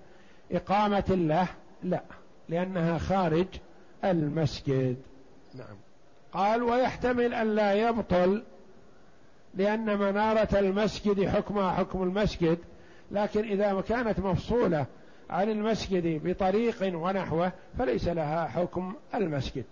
إقامة 0.51 1.03
له 1.09 1.47
لا 1.83 2.01
لأنها 2.49 2.97
خارج 2.97 3.47
المسجد. 4.03 4.97
نعم. 5.55 5.77
قال 6.33 6.63
ويحتمل 6.63 7.33
أن 7.33 7.55
لا 7.55 7.73
يبطل 7.73 8.43
لأن 9.55 9.97
منارة 9.97 10.59
المسجد 10.59 11.25
حكمها 11.27 11.71
حكم 11.71 12.03
المسجد 12.03 12.57
لكن 13.11 13.43
إذا 13.43 13.81
كانت 13.81 14.19
مفصولة 14.19 14.85
عن 15.29 15.49
المسجد 15.49 16.27
بطريق 16.27 16.95
ونحوه 16.95 17.51
فليس 17.77 18.07
لها 18.07 18.47
حكم 18.47 18.93
المسجد. 19.15 19.65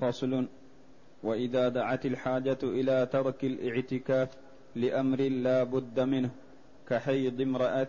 فصل 0.00 0.46
وإذا 1.22 1.68
دعت 1.68 2.06
الحاجة 2.06 2.58
إلى 2.62 3.08
ترك 3.12 3.44
الاعتكاف 3.44 4.28
لأمر 4.76 5.20
لا 5.20 5.64
بد 5.64 6.00
منه 6.00 6.30
كحيض 6.88 7.40
امرأة 7.40 7.88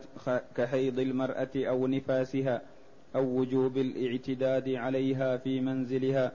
كحيض 0.55 0.99
المرأة 0.99 1.49
أو 1.55 1.87
نفاسها 1.87 2.61
أو 3.15 3.39
وجوب 3.39 3.77
الاعتداد 3.77 4.69
عليها 4.69 5.37
في 5.37 5.61
منزلها 5.61 6.31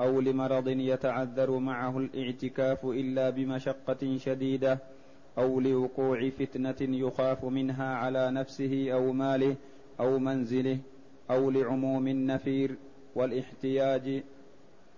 أو 0.00 0.20
لمرض 0.20 0.68
يتعذر 0.68 1.58
معه 1.58 1.98
الاعتكاف 1.98 2.84
إلا 2.84 3.30
بمشقة 3.30 4.16
شديدة 4.16 4.78
أو 5.38 5.60
لوقوع 5.60 6.28
فتنة 6.30 6.76
يخاف 6.80 7.44
منها 7.44 7.94
على 7.94 8.30
نفسه 8.30 8.92
أو 8.92 9.12
ماله 9.12 9.56
أو 10.00 10.18
منزله 10.18 10.78
أو 11.30 11.50
لعموم 11.50 12.08
النفير 12.08 12.76
والاحتياج 13.14 14.22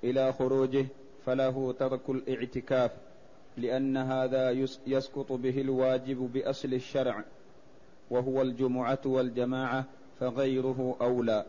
إلى 0.05 0.33
خروجه 0.33 0.87
فله 1.27 1.73
ترك 1.73 2.11
الاعتكاف 2.11 2.91
لأن 3.57 3.97
هذا 3.97 4.51
يسقط 4.87 5.33
به 5.33 5.61
الواجب 5.61 6.33
بأصل 6.33 6.75
الشرع 6.75 7.25
وهو 8.11 8.43
الجمعة 8.43 9.01
والجماعة 9.05 9.85
فغيره 10.21 10.97
أولى. 11.01 11.45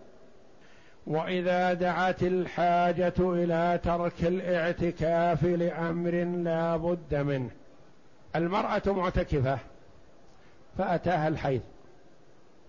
وإذا 1.08 1.74
دعت 1.74 2.24
الحاجة 2.24 3.14
إلى 3.20 3.80
ترك 3.84 4.24
الاعتكاف 4.24 5.44
لأمر 5.44 6.12
لا 6.24 6.78
بد 6.78 7.16
منه. 7.16 7.50
المرأة 8.36 8.82
معتكفة 8.88 9.60
فأتاها 10.78 11.28
الحيض 11.28 11.62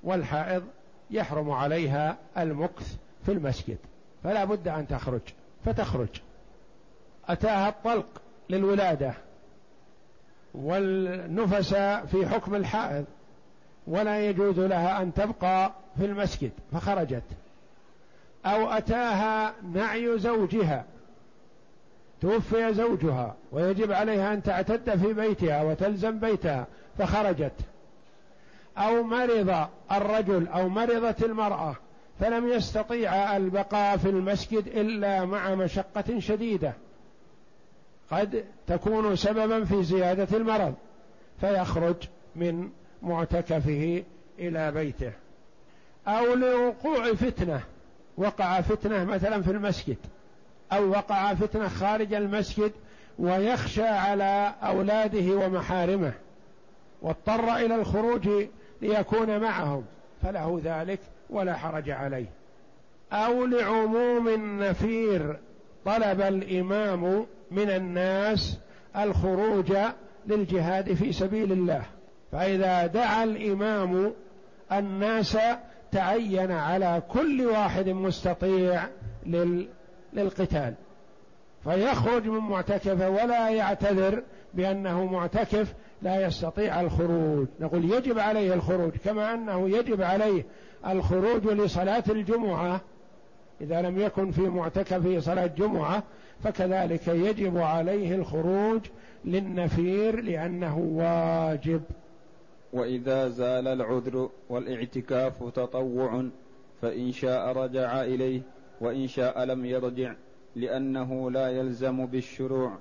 والحائض 0.03 0.63
يحرم 1.11 1.51
عليها 1.51 2.17
المكث 2.39 2.97
في 3.27 3.33
المسجد 3.33 3.79
فلا 4.25 4.45
بد 4.45 4.69
أن 4.69 4.87
تخرج 4.89 5.21
فتخرج. 5.65 6.21
أتاها 7.29 7.69
الطلق 7.69 8.07
للولادة 8.51 9.15
والنفس 10.55 11.75
في 12.11 12.27
حكم 12.27 12.55
الحائض 12.55 13.05
ولا 13.87 14.29
يجوز 14.29 14.61
لها 14.61 15.03
أن 15.03 15.15
تبقى 15.15 15.73
في 15.99 16.05
المسجد 16.05 16.53
فخرجت. 16.73 17.23
أو 18.47 18.71
أتاها 18.71 19.55
نعي 19.73 20.19
زوجها. 20.19 20.85
توفي 22.21 22.75
زوجها 22.75 23.37
ويجب 23.53 23.93
عليها 23.93 24.35
أن 24.35 24.43
تعتد 24.43 24.99
في 24.99 25.13
بيتها 25.13 25.63
وتلزم 25.63 26.19
بيتها 26.19 26.67
فخرجت. 26.99 27.53
أو 28.79 29.03
مرض 29.03 29.67
الرجل 29.93 30.49
أو 30.49 30.69
مرضت 30.69 31.25
المرأة 31.25 31.77
فلم 32.21 32.49
يستطيع 32.49 33.37
البقاء 33.37 33.97
في 33.97 34.09
المسجد 34.09 34.67
إلا 34.67 35.25
مع 35.25 35.55
مشقة 35.55 36.19
شديدة. 36.19 36.73
قد 38.11 38.45
تكون 38.67 39.17
سببا 39.17 39.65
في 39.65 39.83
زيادة 39.83 40.37
المرض 40.37 40.75
فيخرج 41.41 41.97
من 42.37 42.71
معتكفه 43.03 44.05
إلى 44.39 44.73
بيته. 44.73 45.13
أو 46.07 46.35
لوقوع 46.35 47.15
فتنة 47.15 47.61
وقع 48.17 48.61
فتنة 48.61 49.05
مثلا 49.05 49.43
في 49.43 49.51
المسجد 49.51 49.97
أو 50.73 50.91
وقع 50.91 51.35
فتنة 51.35 51.69
خارج 51.69 52.15
المسجد 52.15 52.73
ويخشى 53.19 53.87
على 53.87 54.55
أولاده 54.63 55.37
ومحارمه 55.37 56.13
واضطر 57.03 57.57
إلى 57.57 57.75
الخروج 57.75 58.29
ليكون 58.83 59.39
معهم 59.39 59.85
فله 60.23 60.61
ذلك 60.65 60.99
ولا 61.31 61.57
حرج 61.57 61.91
عليه. 61.91 62.27
أو 63.13 63.47
لعموم 63.47 64.29
النفير 64.29 65.37
طلب 65.85 66.21
الإمام 66.21 67.27
من 67.51 67.71
الناس 67.71 68.59
الخروج 68.97 69.77
للجهاد 70.27 70.95
في 70.95 71.13
سبيل 71.13 71.53
الله. 71.53 71.83
فإذا 72.33 72.87
دعا 72.87 73.25
الإمام 73.25 74.13
الناس 74.73 75.39
تعين 75.95 76.51
على 76.53 77.03
كل 77.09 77.47
واحد 77.47 77.89
مستطيع 77.89 78.85
لل... 79.27 79.69
للقتال. 80.13 80.75
فيخرج 81.65 82.29
من 82.29 82.39
معتكفه 82.39 83.11
ولا 83.11 83.51
يعتذر 83.51 84.23
بأنه 84.55 85.05
معتكف 85.05 85.75
لا 86.03 86.27
يستطيع 86.27 86.81
الخروج. 86.81 87.47
نقول 87.61 87.85
يجب 87.85 88.19
عليه 88.19 88.55
الخروج 88.55 88.91
كما 89.05 89.35
أنه 89.35 89.69
يجب 89.69 90.03
عليه 90.03 90.45
الخروج 90.87 91.47
لصلاة 91.47 92.05
الجمعة. 92.09 92.81
إذا 93.61 93.83
لم 93.83 94.01
يكن 94.01 94.31
في 94.31 94.41
معتكفه 94.41 95.21
صلاة 95.21 95.47
جمعة 95.47 96.03
فكذلك 96.45 97.09
يجب 97.09 97.59
عليه 97.59 98.15
الخروج 98.15 98.81
للنفير 99.25 100.21
لأنه 100.21 100.79
واجب. 100.79 101.83
وإذا 102.75 103.29
زال 103.29 103.69
العذر 103.69 104.31
والإعتكاف 104.49 105.45
تطوع 105.55 106.25
فإن 106.83 107.13
شاء 107.13 107.53
رجع 107.53 108.03
إليه 108.03 108.41
وإن 108.81 109.09
شاء 109.09 109.45
لم 109.45 109.65
يرجع 109.65 110.15
لأنه 110.57 111.31
لا 111.31 111.49
يلزم 111.49 112.07
بالشروع. 112.07 112.73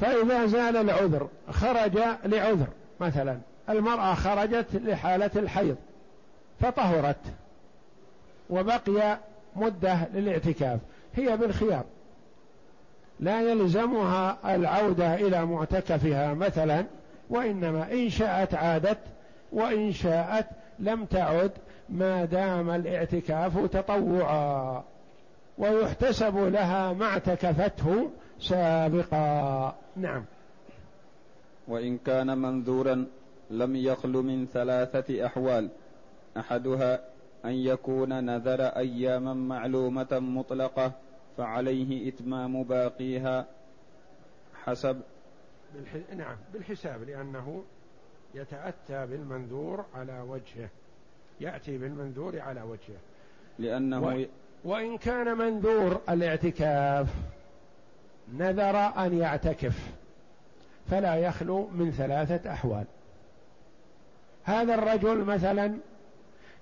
فإذا 0.00 0.46
زال 0.46 0.76
العذر 0.76 1.28
خرج 1.50 1.98
لعذر 2.24 2.66
مثلا 3.00 3.38
المرأة 3.68 4.14
خرجت 4.14 4.66
لحالة 4.74 5.30
الحيض 5.36 5.76
فطهرت 6.60 7.20
وبقي 8.50 9.18
مدة 9.56 10.08
للإعتكاف 10.14 10.80
هي 11.14 11.36
بالخيار. 11.36 11.84
لا 13.20 13.40
يلزمها 13.40 14.54
العودة 14.54 15.14
إلى 15.14 15.46
معتكفها 15.46 16.34
مثلا 16.34 16.84
وإنما 17.30 17.92
إن 17.92 18.10
شاءت 18.10 18.54
عادت 18.54 18.98
وإن 19.52 19.92
شاءت 19.92 20.46
لم 20.78 21.04
تعد 21.04 21.52
ما 21.88 22.24
دام 22.24 22.70
الاعتكاف 22.70 23.66
تطوعا 23.66 24.84
ويحتسب 25.58 26.36
لها 26.36 26.92
ما 26.92 27.06
اعتكفته 27.06 28.10
سابقا. 28.40 29.74
نعم. 29.96 30.24
وإن 31.68 31.98
كان 31.98 32.38
منذورا 32.38 33.06
لم 33.50 33.76
يخل 33.76 34.12
من 34.12 34.46
ثلاثة 34.46 35.26
أحوال 35.26 35.68
أحدها 36.36 37.00
أن 37.44 37.52
يكون 37.52 38.24
نذر 38.24 38.62
أياما 38.62 39.34
معلومة 39.34 40.08
مطلقة 40.12 40.92
فعليه 41.36 42.08
إتمام 42.08 42.62
باقيها 42.62 43.46
حسب 44.64 45.00
بالح... 45.74 46.10
نعم 46.16 46.36
بالحساب 46.52 47.02
لأنه 47.02 47.64
يتأتى 48.34 49.06
بالمنذور 49.06 49.84
على 49.94 50.20
وجهه. 50.20 50.68
يأتي 51.40 51.78
بالمنذور 51.78 52.40
على 52.40 52.62
وجهه. 52.62 52.98
لأنه 53.58 54.02
و... 54.02 54.24
وإن 54.64 54.98
كان 54.98 55.38
منذور 55.38 56.00
الاعتكاف 56.08 57.08
نذر 58.32 58.76
أن 58.76 59.18
يعتكف 59.18 59.90
فلا 60.90 61.14
يخلو 61.16 61.68
من 61.68 61.90
ثلاثة 61.90 62.52
أحوال. 62.52 62.84
هذا 64.44 64.74
الرجل 64.74 65.24
مثلا 65.24 65.78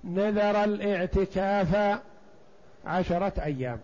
نذر 0.05 0.65
الاعتكاف 0.65 2.01
عشرة 2.85 3.43
أيام. 3.43 3.81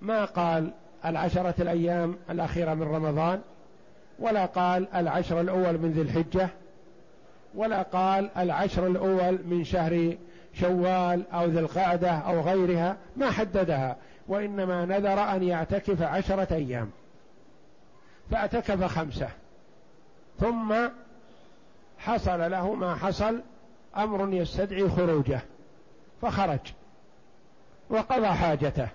ما 0.00 0.24
قال 0.24 0.72
العشرة 1.04 1.54
الأيام 1.58 2.16
الأخيرة 2.30 2.74
من 2.74 2.82
رمضان 2.82 3.40
ولا 4.18 4.46
قال 4.46 4.88
العشر 4.94 5.40
الأول 5.40 5.78
من 5.78 5.92
ذي 5.92 6.02
الحجة 6.02 6.48
ولا 7.54 7.82
قال 7.82 8.30
العشر 8.36 8.86
الأول 8.86 9.38
من 9.44 9.64
شهر 9.64 10.16
شوال 10.54 11.30
أو 11.32 11.44
ذي 11.44 11.60
القعدة 11.60 12.10
أو 12.10 12.40
غيرها 12.40 12.96
ما 13.16 13.30
حددها 13.30 13.96
وإنما 14.28 14.84
نذر 14.84 15.20
أن 15.20 15.42
يعتكف 15.42 16.02
عشرة 16.02 16.54
أيام. 16.54 16.90
فاعتكف 18.30 18.84
خمسة. 18.84 19.28
ثم 20.40 20.74
حصل 21.98 22.50
له 22.50 22.74
ما 22.74 22.94
حصل 22.94 23.40
أمر 23.96 24.34
يستدعي 24.34 24.88
خروجه 24.88 25.40
فخرج 26.22 26.60
وقضى 27.90 28.26
حاجته 28.26 28.88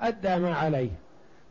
أدى 0.00 0.36
ما 0.36 0.54
عليه. 0.54 0.90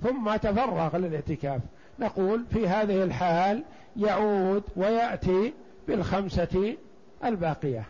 ثم 0.04 0.36
تفرغ 0.36 0.98
للاعتكاف. 0.98 1.62
نقول 2.00 2.46
في 2.54 2.68
هذه 2.68 3.04
الحال 3.04 3.64
يعود 3.98 4.64
ويأتي 4.76 5.54
بالخمسة 5.88 6.78
الباقية. 7.26 7.84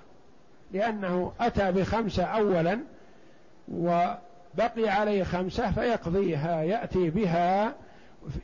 لأنه 0.71 1.31
أتى 1.39 1.71
بخمسة 1.71 2.23
أولا 2.23 2.79
وبقي 3.71 4.89
عليه 4.89 5.23
خمسة 5.23 5.71
فيقضيها 5.71 6.61
يأتي 6.61 7.09
بها 7.09 7.73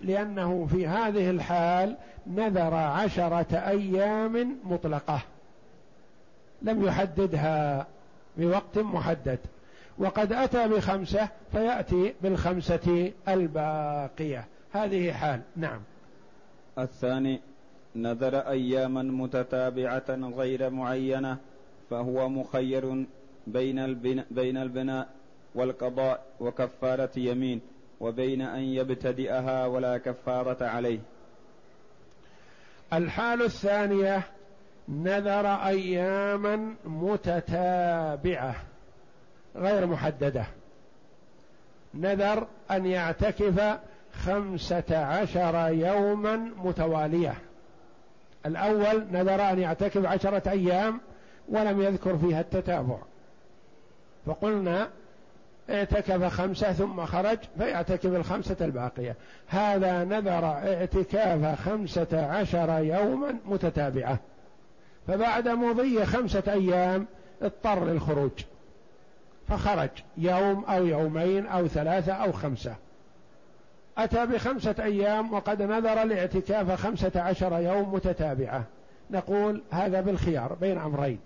لأنه 0.02 0.68
في 0.72 0.88
هذه 0.88 1.30
الحال 1.30 1.98
نذر 2.28 2.74
عشرة 2.74 3.56
أيام 3.56 4.58
مطلقة. 4.64 5.22
لم 6.62 6.84
يحددها 6.84 7.88
بوقت 8.38 8.78
محدد. 8.78 9.40
وقد 10.00 10.34
أتى 10.34 10.68
بخمسة 10.68 11.30
فيأتي 11.52 12.14
بالخمسة 12.22 13.12
الباقية. 13.28 14.46
هذه 14.72 15.12
حال. 15.12 15.42
نعم. 15.56 15.82
الثاني 16.80 17.42
نذر 17.96 18.38
أياما 18.38 19.04
متتابعة 19.04 20.10
غير 20.10 20.70
معينة 20.70 21.38
فهو 21.90 22.30
مخير 22.30 23.06
بين 23.48 23.80
البناء, 23.80 24.26
بين 24.32 24.58
البناء 24.58 25.08
والقضاء 25.56 26.26
وكفارة 26.40 27.10
يمين 27.18 27.62
وبين 28.00 28.42
أن 28.42 28.62
يبتدئها 28.62 29.66
ولا 29.66 29.98
كفارة 29.98 30.66
عليه. 30.66 31.00
الحال 32.94 33.42
الثانية 33.42 34.24
نذر 34.90 35.48
أياما 35.48 36.76
متتابعة. 36.86 38.56
غير 39.58 39.86
محددة. 39.86 40.46
نذر 41.94 42.48
أن 42.72 42.86
يعتكف 42.86 43.80
خمسة 44.14 44.98
عشر 44.98 45.68
يوما 45.72 46.36
متوالية. 46.36 47.34
الأول 48.46 49.06
نذر 49.12 49.42
أن 49.42 49.60
يعتكف 49.60 50.06
عشرة 50.06 50.50
أيام 50.50 51.00
ولم 51.50 51.82
يذكر 51.82 52.18
فيها 52.18 52.42
التتابع. 52.42 52.98
فقلنا 54.26 54.90
اعتكف 55.70 56.24
خمسة 56.24 56.74
ثم 56.74 57.06
خرج 57.06 57.38
فيعتكف 57.58 58.06
الخمسة 58.06 58.56
الباقية. 58.62 59.16
هذا 59.48 60.04
نذر 60.04 60.46
اعتكاف 60.46 61.62
خمسة 61.62 62.28
عشر 62.28 62.80
يوما 62.84 63.36
متتابعة. 63.46 64.20
فبعد 65.08 65.48
مضي 65.48 66.06
خمسة 66.06 66.44
أيام 66.48 67.08
اضطر 67.42 67.86
للخروج. 67.86 68.32
فخرج 69.50 69.90
يوم 70.18 70.66
أو 70.66 70.86
يومين 70.86 71.48
أو 71.48 71.68
ثلاثة 71.68 72.14
أو 72.14 72.32
خمسة. 72.32 72.76
أتى 73.98 74.26
بخمسة 74.26 74.76
أيام 74.80 75.34
وقد 75.34 75.62
نذر 75.62 76.02
الاعتكاف 76.04 76.72
خمسة 76.72 77.12
عشر 77.16 77.60
يوم 77.60 77.94
متتابعة. 77.94 78.64
نقول 79.12 79.64
هذا 79.72 80.02
بالخيار 80.02 80.54
بين 80.54 80.78
أمرين. 80.78 81.20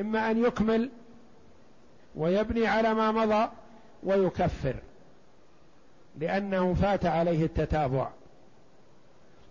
إما 0.00 0.30
أن 0.30 0.44
يكمل 0.44 0.90
ويبني 2.16 2.66
على 2.66 2.94
ما 2.94 3.12
مضى 3.12 3.48
ويكفر 4.02 4.74
لأنه 6.18 6.74
فات 6.74 7.06
عليه 7.06 7.44
التتابع. 7.44 8.08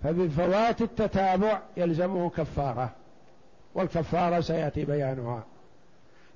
فبفوات 0.03 0.81
التتابع 0.81 1.59
يلزمه 1.77 2.29
كفارة 2.29 2.89
والكفارة 3.75 4.41
سيأتي 4.41 4.85
بيانها. 4.85 5.43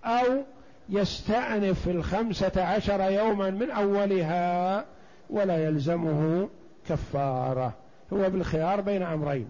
أو 0.06 0.44
يستأنف 0.90 1.88
الخمسة 1.88 2.64
عشر 2.64 3.02
يوما 3.02 3.50
من 3.50 3.72
أولها 3.72 4.86
ولا 5.30 5.66
يلزمه 5.66 6.50
كفارة. 6.90 7.74
هو 8.14 8.30
بالخيار 8.30 8.82
بين 8.82 9.04
أمرين. 9.04 9.50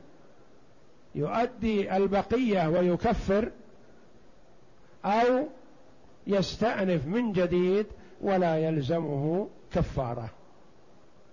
يؤدي 1.15 1.97
البقية 1.97 2.69
ويكفر 2.69 3.51
أو 5.05 5.47
يستأنف 6.27 7.07
من 7.07 7.31
جديد 7.31 7.85
ولا 8.21 8.57
يلزمه 8.57 9.47
كفارة. 9.73 10.29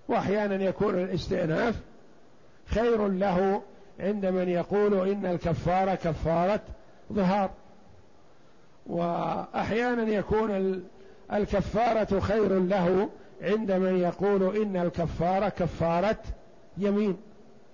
وأحيانا 0.09 0.55
يكون 0.55 0.95
الاستئناف 0.95 1.75
خير 2.67 3.09
له 3.09 3.63
عند 4.01 4.27
من 4.27 4.49
يقول 4.49 5.09
إن 5.09 5.27
الكفارة 5.27 5.95
كفارة 5.95 6.61
ظهار. 7.13 7.51
وأحيانا 8.87 10.03
يكون 10.03 10.83
الكفارة 11.33 12.21
خير 12.21 12.59
له 12.59 13.09
عند 13.43 13.73
من 13.73 13.99
يقول 13.99 14.57
إن 14.57 14.77
الكفارة 14.77 15.49
كفارة 15.49 16.19
يمين. 16.79 17.17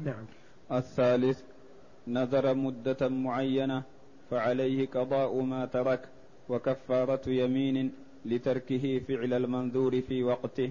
نعم. 0.00 0.24
الثالث 0.72 1.40
نذر 2.08 2.54
مدة 2.54 3.08
معينة 3.08 3.82
فعليه 4.30 4.86
قضاء 4.86 5.40
ما 5.40 5.66
ترك 5.66 6.00
وكفارة 6.48 7.30
يمين 7.30 7.92
لتركه 8.24 9.00
فعل 9.08 9.32
المنذور 9.32 10.00
في 10.00 10.22
وقته 10.22 10.70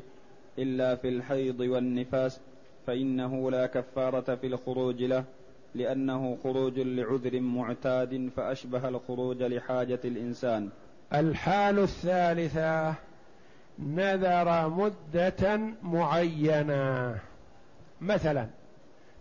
إلا 0.59 0.95
في 0.95 1.09
الحيض 1.09 1.59
والنفاس 1.59 2.39
فإنه 2.87 3.51
لا 3.51 3.65
كفارة 3.65 4.35
في 4.35 4.47
الخروج 4.47 5.03
له. 5.03 5.23
لأنه 5.75 6.37
خروج 6.43 6.79
لعذر 6.79 7.39
معتاد 7.39 8.29
فأشبه 8.35 8.87
الخروج 8.87 9.43
لحاجة 9.43 9.99
الإنسان. 10.05 10.69
الحال 11.13 11.79
الثالثة 11.79 12.93
نذر 13.79 14.69
مدة 14.69 15.59
معينة. 15.83 17.19
مثلا 18.01 18.47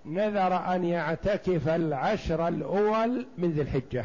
نذر 0.06 0.74
أن 0.74 0.84
يعتكف 0.84 1.68
العشر 1.68 2.48
الأول 2.48 3.26
من 3.38 3.50
ذي 3.50 3.62
الحجة. 3.62 4.04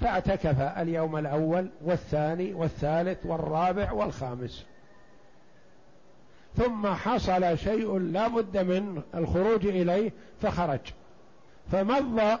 فاعتكف 0.00 0.60
اليوم 0.60 1.16
الأول 1.16 1.68
والثاني 1.84 2.54
والثالث 2.54 3.26
والرابع 3.26 3.92
والخامس. 3.92 4.66
ثم 6.56 6.86
حصل 6.86 7.58
شيء 7.58 7.98
لا 7.98 8.28
بد 8.28 8.58
من 8.58 9.02
الخروج 9.14 9.66
إليه 9.66 10.12
فخرج. 10.42 10.80
فمضى 11.72 12.36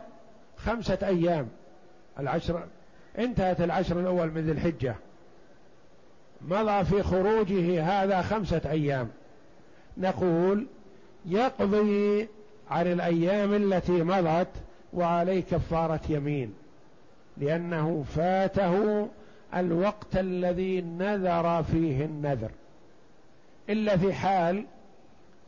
خمسة 0.56 0.98
أيام. 1.02 1.48
العشر 2.18 2.62
انتهت 3.18 3.60
العشر 3.60 4.00
الأول 4.00 4.30
من 4.30 4.40
ذي 4.40 4.52
الحجة. 4.52 4.94
مضى 6.48 6.84
في 6.84 7.02
خروجه 7.02 7.82
هذا 7.82 8.22
خمسة 8.22 8.60
أيام. 8.70 9.08
نقول 9.96 10.66
يقضي 11.26 12.28
عن 12.70 12.86
الأيام 12.86 13.54
التي 13.54 14.02
مضت 14.02 14.48
وعليه 14.92 15.40
كفارة 15.40 16.00
يمين. 16.08 16.54
لأنه 17.36 18.04
فاته 18.16 19.08
الوقت 19.54 20.16
الذي 20.16 20.80
نذر 20.80 21.62
فيه 21.62 22.04
النذر. 22.04 22.50
إلا 23.68 23.96
في 23.96 24.12
حال 24.12 24.64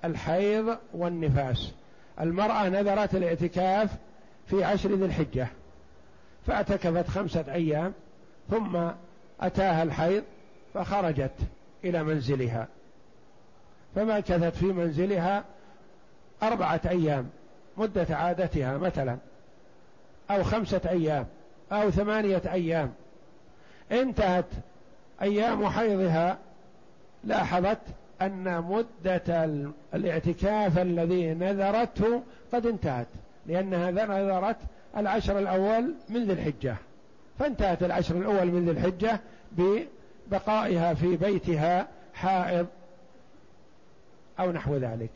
الحيض 0.05 0.79
والنفاس. 0.95 1.73
المرأة 2.21 2.69
نذرت 2.69 3.15
الاعتكاف 3.15 3.91
في 4.47 4.65
عشر 4.65 4.95
ذي 4.95 5.05
الحجة 5.05 5.49
فاعتكفت 6.47 7.09
خمسة 7.09 7.45
أيام 7.53 7.93
ثم 8.51 8.89
أتاها 9.41 9.83
الحيض 9.83 10.25
فخرجت 10.75 11.35
إلى 11.85 12.03
منزلها. 12.03 12.69
فمكثت 13.95 14.57
في 14.57 14.67
منزلها 14.67 15.45
أربعة 16.43 16.81
أيام 16.87 17.29
مدة 17.77 18.17
عادتها 18.17 18.79
مثلا 18.79 19.17
أو 20.31 20.45
خمسة 20.45 20.81
أيام 20.89 21.27
أو 21.73 21.91
ثمانية 21.91 22.43
أيام. 22.53 22.93
انتهت 23.93 24.47
أيام 25.23 25.69
حيضها 25.69 26.39
لاحظت 27.25 27.79
أن 28.23 28.65
مدة 28.69 29.51
الاعتكاف 29.95 30.79
الذي 30.79 31.35
نذرته 31.35 32.23
قد 32.53 32.67
انتهت 32.67 33.07
لأنها 33.47 33.91
نذرت 33.91 34.57
العشر 34.97 35.39
الأول 35.39 35.95
من 36.09 36.25
ذي 36.25 36.33
الحجة. 36.33 36.77
فانتهت 37.39 37.83
العشر 37.83 38.17
الأول 38.17 38.47
من 38.47 38.65
ذي 38.65 38.71
الحجة 38.71 39.21
ببقائها 39.53 40.95
في 40.95 41.17
بيتها 41.17 41.89
حائض 42.15 42.67
أو 44.41 44.53
نحو 44.53 44.77
ذلك. 44.77 45.11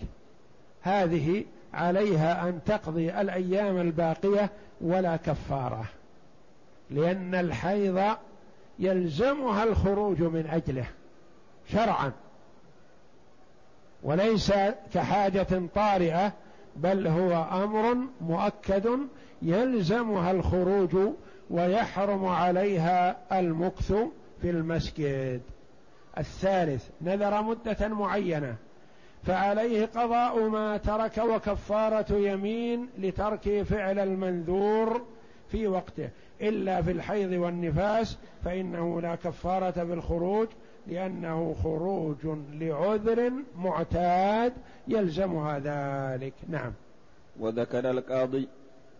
هذه 0.82 1.44
عليها 1.74 2.48
أن 2.48 2.60
تقضي 2.66 3.20
الأيام 3.20 3.78
الباقية 3.80 4.50
ولا 4.80 5.16
كفارة 5.16 5.84
لأن 6.90 7.34
الحيض 7.34 8.16
يلزمها 8.78 9.64
الخروج 9.64 10.22
من 10.22 10.46
أجله 10.46 10.86
شرعا. 11.72 12.12
وليس 14.02 14.52
كحاجة 14.94 15.62
طارئة 15.74 16.32
بل 16.76 17.06
هو 17.06 17.64
أمر 17.64 17.96
مؤكد 18.20 18.88
يلزمها 19.42 20.30
الخروج 20.30 20.96
ويحرم 21.50 22.24
عليها 22.24 23.16
المكث 23.32 23.92
في 24.42 24.50
المسجد. 24.50 25.40
الثالث 26.18 26.88
نذر 27.02 27.42
مدة 27.42 27.88
معينة 27.88 28.56
فعليه 29.22 29.86
قضاء 29.86 30.48
ما 30.48 30.76
ترك 30.76 31.18
وكفارة 31.18 32.12
يمين 32.12 32.88
لترك 32.98 33.62
فعل 33.62 33.98
المنذور 33.98 35.02
في 35.48 35.66
وقته. 35.66 36.08
إلا 36.40 36.82
في 36.82 36.90
الحيض 36.90 37.32
والنفاس 37.32 38.18
فإنه 38.44 39.00
لا 39.00 39.14
كفارة 39.14 39.84
بالخروج 39.84 40.48
لأنه 40.90 41.54
خروج 41.62 42.26
لعذر 42.52 43.32
معتاد 43.56 44.52
يلزمها 44.88 45.58
ذلك. 45.58 46.32
نعم. 46.48 46.72
وذكر 47.40 47.90
القاضي 47.90 48.48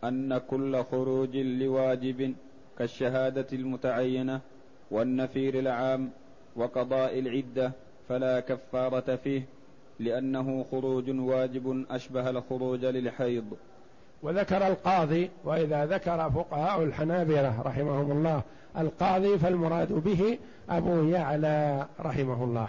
أن 0.05 0.39
كل 0.39 0.85
خروج 0.85 1.37
لواجب 1.37 2.35
كالشهادة 2.79 3.47
المتعينة 3.53 4.41
والنفير 4.91 5.59
العام 5.59 6.11
وقضاء 6.57 7.19
العدة 7.19 7.73
فلا 8.09 8.41
كفارة 8.41 9.17
فيه 9.17 9.43
لأنه 10.01 10.65
خروج 10.71 11.11
واجب 11.11 11.85
أشبه 11.91 12.31
الخروج 12.31 12.85
للحيض. 12.85 13.57
وذكر 14.23 14.67
القاضي 14.67 15.31
وإذا 15.45 15.87
ذكر 15.87 16.31
فقهاء 16.31 16.83
الحنابلة 16.83 17.63
رحمهم 17.63 18.11
الله 18.13 18.43
القاضي 18.79 19.39
فالمراد 19.39 19.93
به 19.93 20.39
أبو 20.71 21.09
يعلى 21.09 21.87
رحمه 22.01 22.45
الله. 22.45 22.69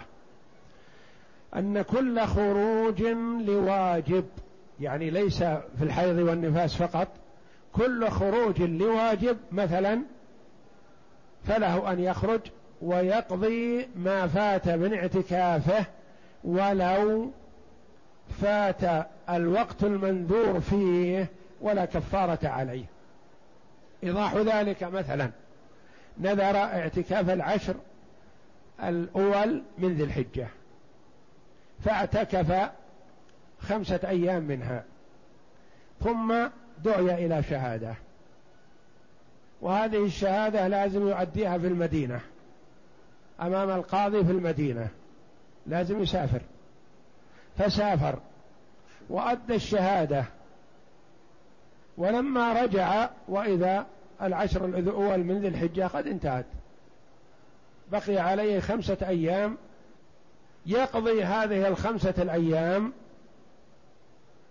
أن 1.56 1.82
كل 1.82 2.20
خروج 2.20 3.02
لواجب 3.46 4.24
يعني 4.80 5.10
ليس 5.10 5.42
في 5.42 5.82
الحيض 5.82 6.18
والنفاس 6.18 6.76
فقط 6.76 7.08
كل 7.72 8.08
خروج 8.08 8.62
لواجب 8.62 9.36
مثلا 9.52 10.02
فله 11.44 11.92
أن 11.92 12.00
يخرج 12.00 12.40
ويقضي 12.82 13.88
ما 13.96 14.26
فات 14.26 14.68
من 14.68 14.94
اعتكافه 14.94 15.86
ولو 16.44 17.30
فات 18.40 19.06
الوقت 19.30 19.84
المنذور 19.84 20.60
فيه 20.60 21.28
ولا 21.60 21.84
كفارة 21.84 22.48
عليه. 22.48 22.84
إيضاح 24.04 24.34
ذلك 24.36 24.82
مثلا 24.82 25.30
نذر 26.18 26.56
اعتكاف 26.56 27.30
العشر 27.30 27.74
الأول 28.82 29.62
من 29.78 29.94
ذي 29.94 30.04
الحجة 30.04 30.48
فاعتكف 31.84 32.70
خمسة 33.60 34.00
أيام 34.04 34.42
منها 34.42 34.84
ثم 36.04 36.34
دعي 36.84 37.26
إلى 37.26 37.42
شهادة. 37.42 37.94
وهذه 39.60 40.04
الشهادة 40.04 40.68
لازم 40.68 41.08
يؤديها 41.08 41.58
في 41.58 41.66
المدينة 41.66 42.20
أمام 43.40 43.70
القاضي 43.70 44.24
في 44.24 44.30
المدينة 44.32 44.88
لازم 45.66 46.02
يسافر. 46.02 46.40
فسافر 47.58 48.18
وأدى 49.08 49.54
الشهادة 49.54 50.24
ولما 51.96 52.62
رجع 52.62 53.08
وإذا 53.28 53.86
العشر 54.22 54.64
الأول 54.64 55.18
من 55.18 55.40
ذي 55.40 55.48
الحجة 55.48 55.86
قد 55.86 56.06
انتهت. 56.06 56.46
بقي 57.92 58.18
عليه 58.18 58.60
خمسة 58.60 58.98
أيام. 59.02 59.56
يقضي 60.66 61.22
هذه 61.24 61.68
الخمسة 61.68 62.14
الأيام 62.18 62.92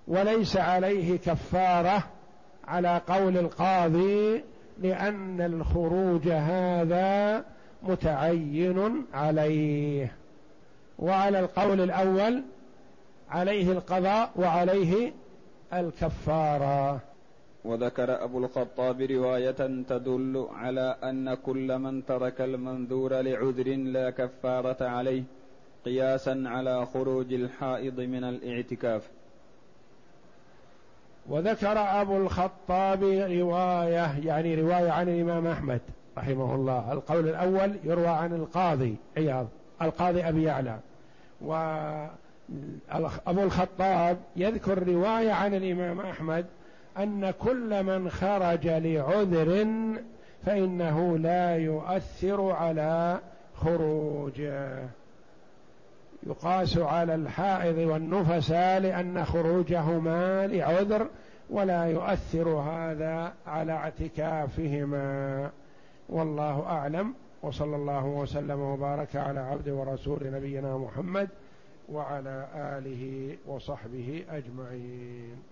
وليس 0.07 0.57
عليه 0.57 1.17
كفارة 1.17 2.03
على 2.67 3.01
قول 3.07 3.37
القاضي 3.37 4.43
لأن 4.77 5.41
الخروج 5.41 6.27
هذا 6.27 7.43
متعين 7.83 9.05
عليه. 9.13 10.15
وعلى 10.99 11.39
القول 11.39 11.81
الأول 11.81 12.43
عليه 13.29 13.71
القضاء 13.71 14.31
وعليه 14.35 15.13
الكفارة. 15.73 16.99
وذكر 17.65 18.23
أبو 18.23 18.37
الخطاب 18.37 19.01
رواية 19.01 19.83
تدل 19.89 20.47
على 20.51 20.97
أن 21.03 21.33
كل 21.33 21.77
من 21.77 22.05
ترك 22.05 22.41
المنذور 22.41 23.13
لعذر 23.13 23.67
لا 23.67 24.09
كفارة 24.09 24.87
عليه 24.87 25.23
قياسا 25.85 26.43
على 26.45 26.85
خروج 26.85 27.33
الحائض 27.33 27.99
من 27.99 28.23
الاعتكاف. 28.23 29.09
وذكر 31.29 32.01
أبو 32.01 32.17
الخطاب 32.17 33.03
رواية 33.03 34.25
يعني 34.25 34.55
رواية 34.55 34.91
عن 34.91 35.09
الإمام 35.09 35.47
أحمد 35.47 35.81
رحمه 36.17 36.55
الله. 36.55 36.93
القول 36.93 37.29
الأول 37.29 37.75
يروى 37.83 38.07
عن 38.07 38.33
القاضي 38.33 38.95
عياض. 39.17 39.47
القاضي 39.81 40.21
أبي 40.21 40.43
يعلى. 40.43 40.79
وأبو 41.41 43.43
الخطاب 43.43 44.17
يذكر 44.35 44.87
رواية 44.87 45.31
عن 45.31 45.53
الإمام 45.53 45.99
أحمد 45.99 46.45
أن 46.97 47.31
كل 47.31 47.83
من 47.83 48.09
خرج 48.09 48.67
لعذر 48.67 49.67
فإنه 50.45 51.17
لا 51.17 51.55
يؤثر 51.55 52.51
على 52.51 53.19
خروجه. 53.55 54.79
يقاس 56.27 56.77
على 56.77 57.15
الحائض 57.15 57.77
والنفساء 57.77 58.79
لأن 58.79 59.25
خروجهما 59.25 60.47
لعذر 60.47 61.07
ولا 61.49 61.83
يؤثر 61.83 62.49
هذا 62.49 63.33
على 63.47 63.71
اعتكافهما. 63.71 65.49
والله 66.09 66.65
أعلم. 66.65 67.13
وصلى 67.43 67.75
الله 67.75 68.05
وسلم 68.05 68.59
وبارك 68.59 69.15
على 69.15 69.39
عبد 69.39 69.69
ورسول 69.69 70.19
نبينا 70.23 70.77
محمد 70.77 71.29
وعلى 71.89 72.47
آله 72.55 73.35
وصحبه 73.47 74.23
أجمعين. 74.29 75.50